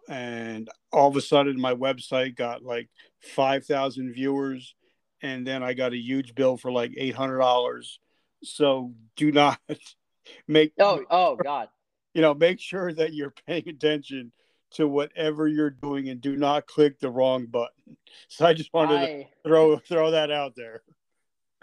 [0.09, 2.89] And all of a sudden, my website got like
[3.35, 4.75] 5,000 viewers.
[5.23, 7.99] And then I got a huge bill for like $800.
[8.43, 9.59] So do not
[10.49, 10.73] make.
[10.79, 11.69] Oh, oh, God.
[12.12, 14.33] You know, make sure that you're paying attention
[14.73, 17.97] to whatever you're doing and do not click the wrong button.
[18.29, 20.83] So I just wanted I, to throw throw that out there.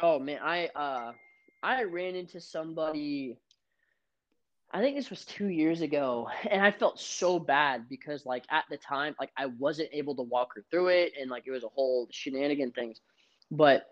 [0.01, 1.13] Oh man, I uh
[1.61, 3.37] I ran into somebody
[4.73, 8.65] I think this was 2 years ago and I felt so bad because like at
[8.69, 11.63] the time like I wasn't able to walk her through it and like it was
[11.63, 12.99] a whole shenanigan things.
[13.51, 13.85] But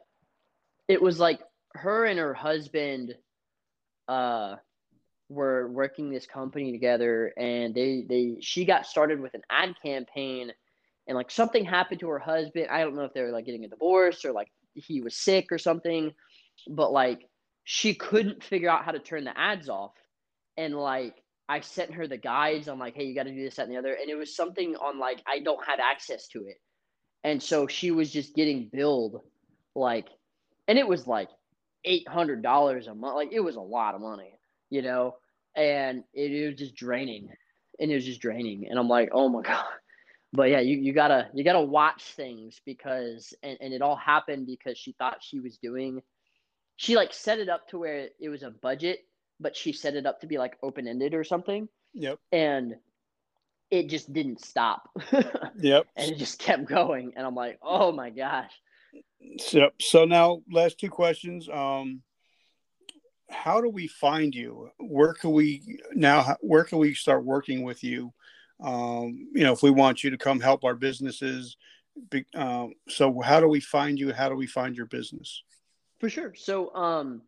[0.87, 1.41] it was like
[1.75, 3.15] her and her husband
[4.07, 4.55] uh
[5.29, 10.51] were working this company together and they they she got started with an ad campaign
[11.07, 13.63] and like something happened to her husband i don't know if they were like getting
[13.63, 16.11] a divorce or like he was sick or something
[16.67, 17.21] but like
[17.63, 19.93] she couldn't figure out how to turn the ads off.
[20.57, 21.15] And like
[21.47, 22.67] i sent her the guides.
[22.67, 23.93] I'm like hey you got to do this that and the other.
[23.93, 26.57] And it was something on like i don't have access to it.
[27.23, 29.21] And so she was just getting billed
[29.75, 30.07] like
[30.67, 31.29] and it was like
[31.87, 33.15] $800 a month.
[33.15, 34.33] Like it was a lot of money
[34.69, 35.15] you know,
[35.55, 37.29] and it, it was just draining,
[37.79, 39.65] and it was just draining, and I'm like, oh my god.
[40.31, 44.45] But yeah, you, you gotta you gotta watch things because and, and it all happened
[44.45, 46.01] because she thought she was doing
[46.79, 48.99] she like set it up to where it was a budget,
[49.37, 51.67] but she set it up to be like open ended or something.
[51.93, 52.19] Yep.
[52.31, 52.75] And
[53.69, 54.89] it just didn't stop.
[55.59, 55.87] yep.
[55.97, 57.11] And it just kept going.
[57.17, 58.51] And I'm like, oh my gosh.
[59.39, 61.49] So so now last two questions.
[61.49, 62.01] Um
[63.29, 64.69] how do we find you?
[64.79, 66.37] Where can we now?
[66.39, 68.13] Where can we start working with you?
[68.61, 71.57] Um, you know, if we want you to come help our businesses.
[72.35, 74.13] Um, so, how do we find you?
[74.13, 75.43] How do we find your business?
[75.99, 76.33] For sure.
[76.35, 77.21] So, um,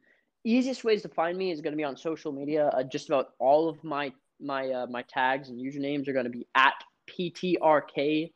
[0.44, 2.68] easiest ways to find me is going to be on social media.
[2.68, 6.32] Uh, just about all of my my uh, my tags and usernames are going to
[6.32, 6.74] be at
[7.10, 8.30] ptrkburt.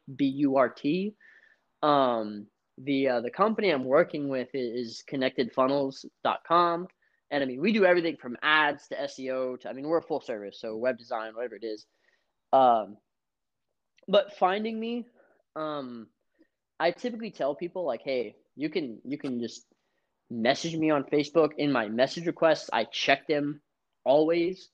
[1.84, 6.88] Um, the uh, the company I'm working with is connectedfunnels.com.
[7.32, 10.02] And I mean, we do everything from ads to SEO to, I mean, we're a
[10.02, 11.86] full service, so web design, whatever it is.
[12.56, 12.98] Um,
[14.08, 15.06] but finding me,
[15.56, 16.08] um,
[16.80, 19.66] I typically tell people like, hey, you can you can just
[20.30, 22.70] message me on Facebook in my message requests.
[22.72, 23.62] I check them
[24.06, 24.70] always.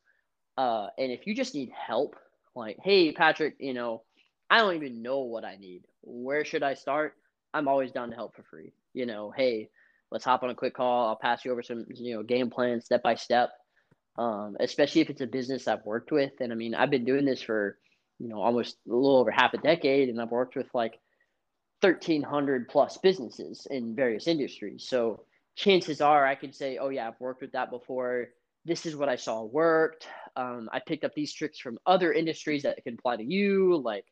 [0.58, 2.16] Uh, and if you just need help,
[2.56, 4.04] like, hey, Patrick, you know,
[4.50, 5.84] I don't even know what I need.
[6.02, 7.14] Where should I start?
[7.54, 8.74] I'm always down to help for free.
[8.94, 9.70] You know, hey,
[10.12, 11.08] let's hop on a quick call.
[11.08, 13.52] I'll pass you over some, you know, game plan step by step.
[14.18, 16.34] Um, especially if it's a business I've worked with.
[16.42, 17.78] And I mean, I've been doing this for,
[18.20, 21.00] you know, almost a little over half a decade, and I've worked with like
[21.82, 24.86] 1,300 plus businesses in various industries.
[24.88, 25.24] So
[25.56, 28.30] chances are I could say, oh, yeah, I've worked with that before.
[28.66, 30.08] This is what I saw worked.
[30.36, 33.78] Um, I picked up these tricks from other industries that can apply to you.
[33.78, 34.06] Like,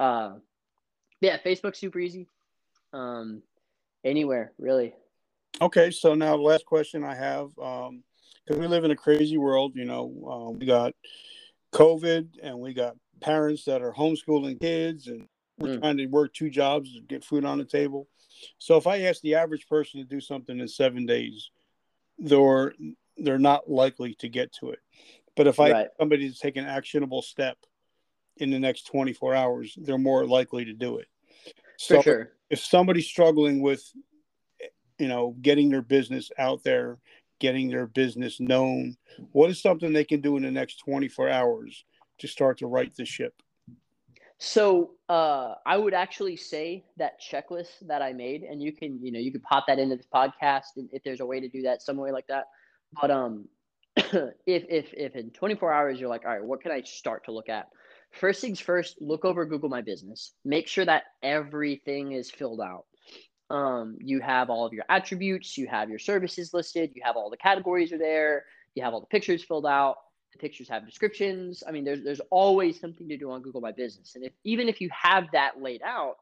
[0.00, 0.32] uh,
[1.20, 2.26] yeah, Facebook's super easy.
[2.92, 3.42] Um,
[4.04, 4.94] anywhere, really.
[5.60, 7.50] Okay, so now the last question I have,
[8.44, 10.94] because we live in a crazy world, you know, um, we got
[11.72, 15.28] COVID and we got parents that are homeschooling kids and
[15.58, 15.80] we're mm.
[15.80, 18.08] trying to work two jobs to get food on the table.
[18.58, 21.50] So if I ask the average person to do something in seven days,
[22.18, 22.74] they're
[23.16, 24.80] they're not likely to get to it.
[25.36, 25.88] But if I right.
[25.98, 27.56] somebody to take an actionable step
[28.38, 31.06] in the next 24 hours, they're more likely to do it.
[31.76, 32.32] So sure.
[32.50, 33.84] if somebody's struggling with
[35.02, 36.96] you know, getting their business out there,
[37.42, 38.96] getting their business known?
[39.32, 41.84] What is something they can do in the next 24 hours
[42.20, 43.34] to start to right the ship?
[44.38, 49.12] So uh, I would actually say that checklist that I made, and you can, you
[49.12, 50.62] know, you could pop that into this podcast
[50.92, 52.44] if there's a way to do that some way like that.
[53.00, 53.48] But um,
[53.96, 57.32] if if if in 24 hours you're like, all right, what can I start to
[57.32, 57.68] look at?
[58.12, 60.32] First things first, look over Google My Business.
[60.44, 62.84] Make sure that everything is filled out.
[63.52, 67.28] Um, you have all of your attributes, you have your services listed, you have all
[67.28, 69.96] the categories are there, you have all the pictures filled out.
[70.32, 71.62] The pictures have descriptions.
[71.68, 74.70] I mean, there's there's always something to do on Google My Business, and if even
[74.70, 76.14] if you have that laid out,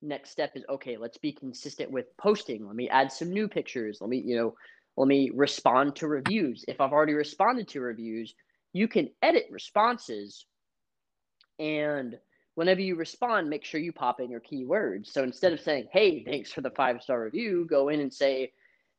[0.00, 2.66] next step is okay, let's be consistent with posting.
[2.66, 3.98] Let me add some new pictures.
[4.00, 4.54] Let me, you know,
[4.96, 6.64] let me respond to reviews.
[6.66, 8.34] If I've already responded to reviews,
[8.72, 10.46] you can edit responses
[11.58, 12.18] and
[12.54, 15.06] whenever you respond, make sure you pop in your keywords.
[15.06, 18.52] So instead of saying, hey, thanks for the five star review, go in and say,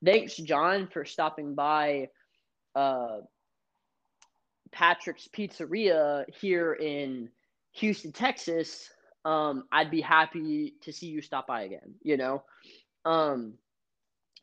[0.04, 2.10] thanks, John, for stopping by
[2.76, 3.20] uh,
[4.72, 7.30] Patrick's Pizzeria here in
[7.74, 8.90] Houston, Texas.
[9.26, 12.44] Um, I'd be happy to see you stop by again, you know?
[13.06, 13.54] Um,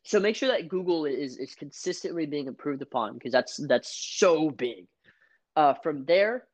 [0.03, 4.49] so make sure that Google is, is consistently being improved upon because that's that's so
[4.49, 4.87] big.
[5.55, 6.45] Uh, from there,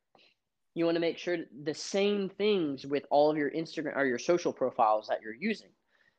[0.76, 4.18] you want to make sure the same things with all of your Instagram or your
[4.18, 5.70] social profiles that you're using.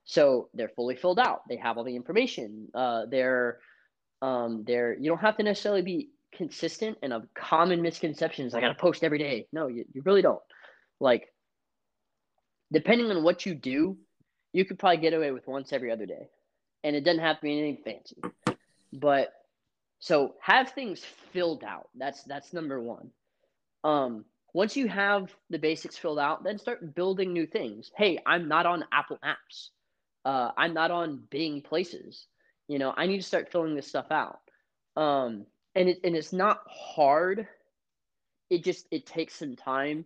[0.03, 1.41] So they're fully filled out.
[1.47, 2.67] They have all the information.
[2.73, 3.59] Uh, they're
[4.23, 6.97] um, they're you don't have to necessarily be consistent.
[7.03, 9.47] And a common misconception is I got to post every day.
[9.53, 10.41] No, you, you really don't.
[10.99, 11.31] Like
[12.73, 13.95] depending on what you do,
[14.53, 16.29] you could probably get away with once every other day,
[16.83, 18.17] and it doesn't have to be anything fancy.
[18.91, 19.29] But
[19.99, 21.89] so have things filled out.
[21.95, 23.11] That's that's number one.
[23.83, 24.25] Um,
[24.57, 27.91] once you have the basics filled out, then start building new things.
[27.95, 29.69] Hey, I'm not on Apple Maps.
[30.25, 32.25] Uh, I'm not on Bing Places.
[32.67, 34.39] You know, I need to start filling this stuff out.
[34.95, 35.45] Um,
[35.75, 37.47] and it and it's not hard.
[38.49, 40.05] It just it takes some time,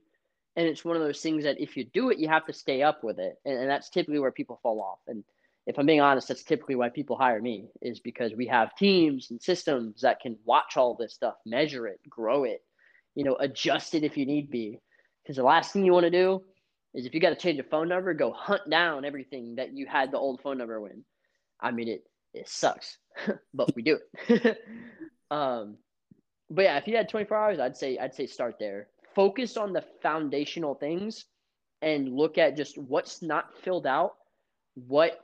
[0.57, 2.83] and it's one of those things that if you do it, you have to stay
[2.83, 4.99] up with it, and, and that's typically where people fall off.
[5.07, 5.23] And
[5.65, 9.31] if I'm being honest, that's typically why people hire me is because we have teams
[9.31, 12.61] and systems that can watch all this stuff, measure it, grow it,
[13.15, 14.79] you know, adjust it if you need be.
[15.23, 16.43] Because the last thing you want to do
[16.93, 19.85] is if you got to change a phone number, go hunt down everything that you
[19.85, 21.03] had the old phone number when.
[21.59, 22.03] I mean, it
[22.33, 22.97] it sucks,
[23.53, 24.57] but we do it.
[25.31, 25.77] um,
[26.49, 28.87] but yeah, if you had 24 hours, I'd say I'd say start there.
[29.13, 31.25] Focus on the foundational things
[31.81, 34.13] and look at just what's not filled out,
[34.75, 35.19] what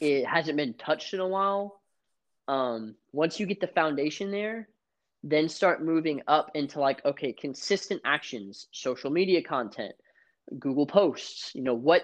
[0.00, 1.80] it hasn't been touched in a while.
[2.46, 4.68] Um, once you get the foundation there,
[5.26, 9.94] then start moving up into like okay consistent actions social media content
[10.58, 12.02] google posts you know what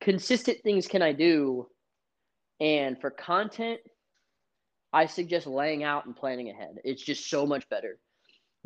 [0.00, 1.66] consistent things can i do?
[2.60, 3.80] And for content
[4.92, 6.78] i suggest laying out and planning ahead.
[6.84, 7.98] It's just so much better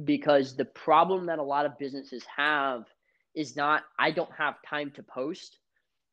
[0.04, 2.84] because the problem that a lot of businesses have
[3.34, 5.58] is not i don't have time to post.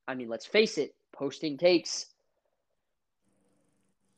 [0.07, 2.05] I mean let's face it posting takes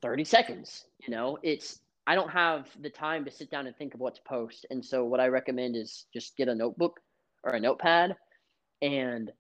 [0.04, 1.40] 30 seconds you know?
[1.42, 4.66] It's I don't have the time to sit down and think of what to post.
[4.70, 7.00] And so what I recommend is just get a notebook
[7.44, 8.16] or a notepad
[8.82, 9.32] and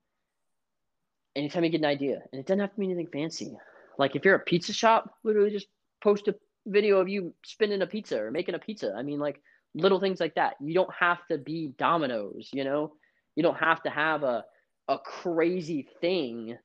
[1.35, 3.55] anytime you get an idea, and it doesn't have to be anything fancy.
[3.97, 5.67] Like if you're a pizza shop, literally just
[6.01, 6.35] post a
[6.65, 8.93] video of you spinning a pizza or making a pizza.
[8.97, 9.41] I mean, like
[9.75, 10.55] little things like that.
[10.61, 12.93] You don't have to be Domino's, you know.
[13.35, 14.45] You don't have to have a
[14.87, 16.57] a crazy thing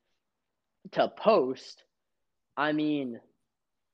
[0.92, 1.82] to post.
[2.56, 3.20] I mean,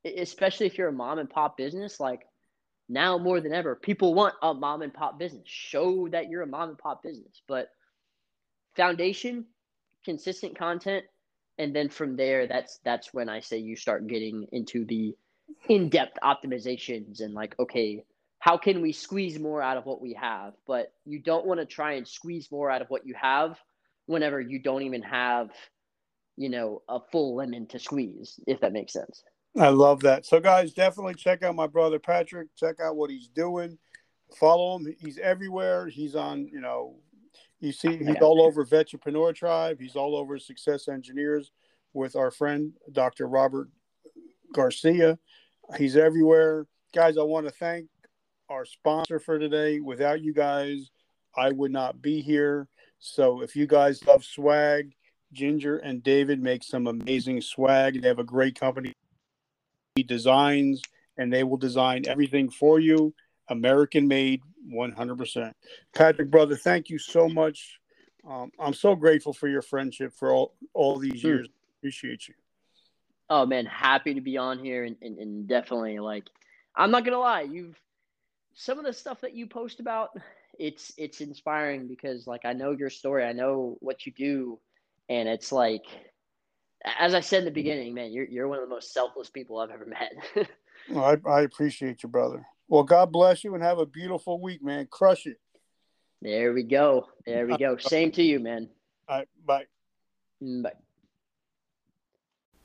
[0.05, 2.27] especially if you're a mom and pop business, like
[2.89, 5.45] now more than ever, people want a mom and pop business.
[5.47, 7.43] Show that you're a mom and pop business.
[7.49, 7.69] But
[8.77, 9.47] foundation,
[10.05, 11.05] consistent content,
[11.59, 15.15] and then from there, that's that's when I say you start getting into the
[15.69, 18.05] in-depth optimizations and like, okay,
[18.39, 20.55] how can we squeeze more out of what we have?
[20.67, 23.59] But you don't want to try and squeeze more out of what you have
[24.07, 25.51] whenever you don't even have,
[26.37, 29.23] you know, a full lemon to squeeze, if that makes sense.
[29.57, 30.27] I love that.
[30.27, 32.49] So, guys, definitely check out my brother Patrick.
[32.57, 33.79] Check out what he's doing.
[34.37, 34.95] Follow him.
[34.99, 35.87] He's everywhere.
[35.87, 36.97] He's on, you know,
[37.61, 39.81] you see, he's all over Vetrepreneur Tribe.
[39.81, 41.53] He's all over Success Engineers
[41.93, 43.29] with our friend Dr.
[43.29, 43.69] Robert
[44.53, 45.19] Garcia.
[45.79, 46.67] He's everywhere.
[46.93, 47.87] Guys, I want to thank
[48.49, 49.81] our sponsor for today.
[49.81, 50.91] Without you guys,
[51.37, 52.69] I would not be here.
[52.99, 54.95] So, if you guys love swag,
[55.33, 58.03] Ginger and David make some amazing swag.
[58.03, 58.93] They have a great company
[60.03, 60.83] designs
[61.17, 63.15] and they will design everything for you
[63.49, 64.43] american made
[64.73, 65.53] 100%
[65.95, 67.79] patrick brother thank you so much.
[68.29, 71.29] Um, i'm so grateful for your friendship for all, all these hmm.
[71.29, 71.49] years.
[71.79, 72.35] Appreciate you.
[73.31, 76.25] Oh man happy to be on here and, and, and definitely like
[76.75, 77.79] i'm not gonna lie you've
[78.55, 80.11] some of the stuff that you post about
[80.59, 84.59] it's it's inspiring because like i know your story i know what you do
[85.09, 85.85] and it's like
[86.85, 89.59] as I said in the beginning, man, you're you're one of the most selfless people
[89.59, 90.13] I've ever met.
[90.91, 92.47] well, I, I appreciate you, brother.
[92.69, 94.87] Well, God bless you and have a beautiful week, man.
[94.91, 95.39] Crush it.
[96.23, 97.09] There we go.
[97.27, 97.77] There we go.
[97.79, 98.69] Same to you, man.
[99.09, 99.65] All right, bye.
[100.43, 100.73] Mm, bye.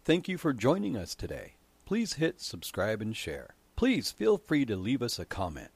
[0.05, 1.55] Thank you for joining us today.
[1.85, 3.55] Please hit subscribe and share.
[3.75, 5.71] Please feel free to leave us a comment.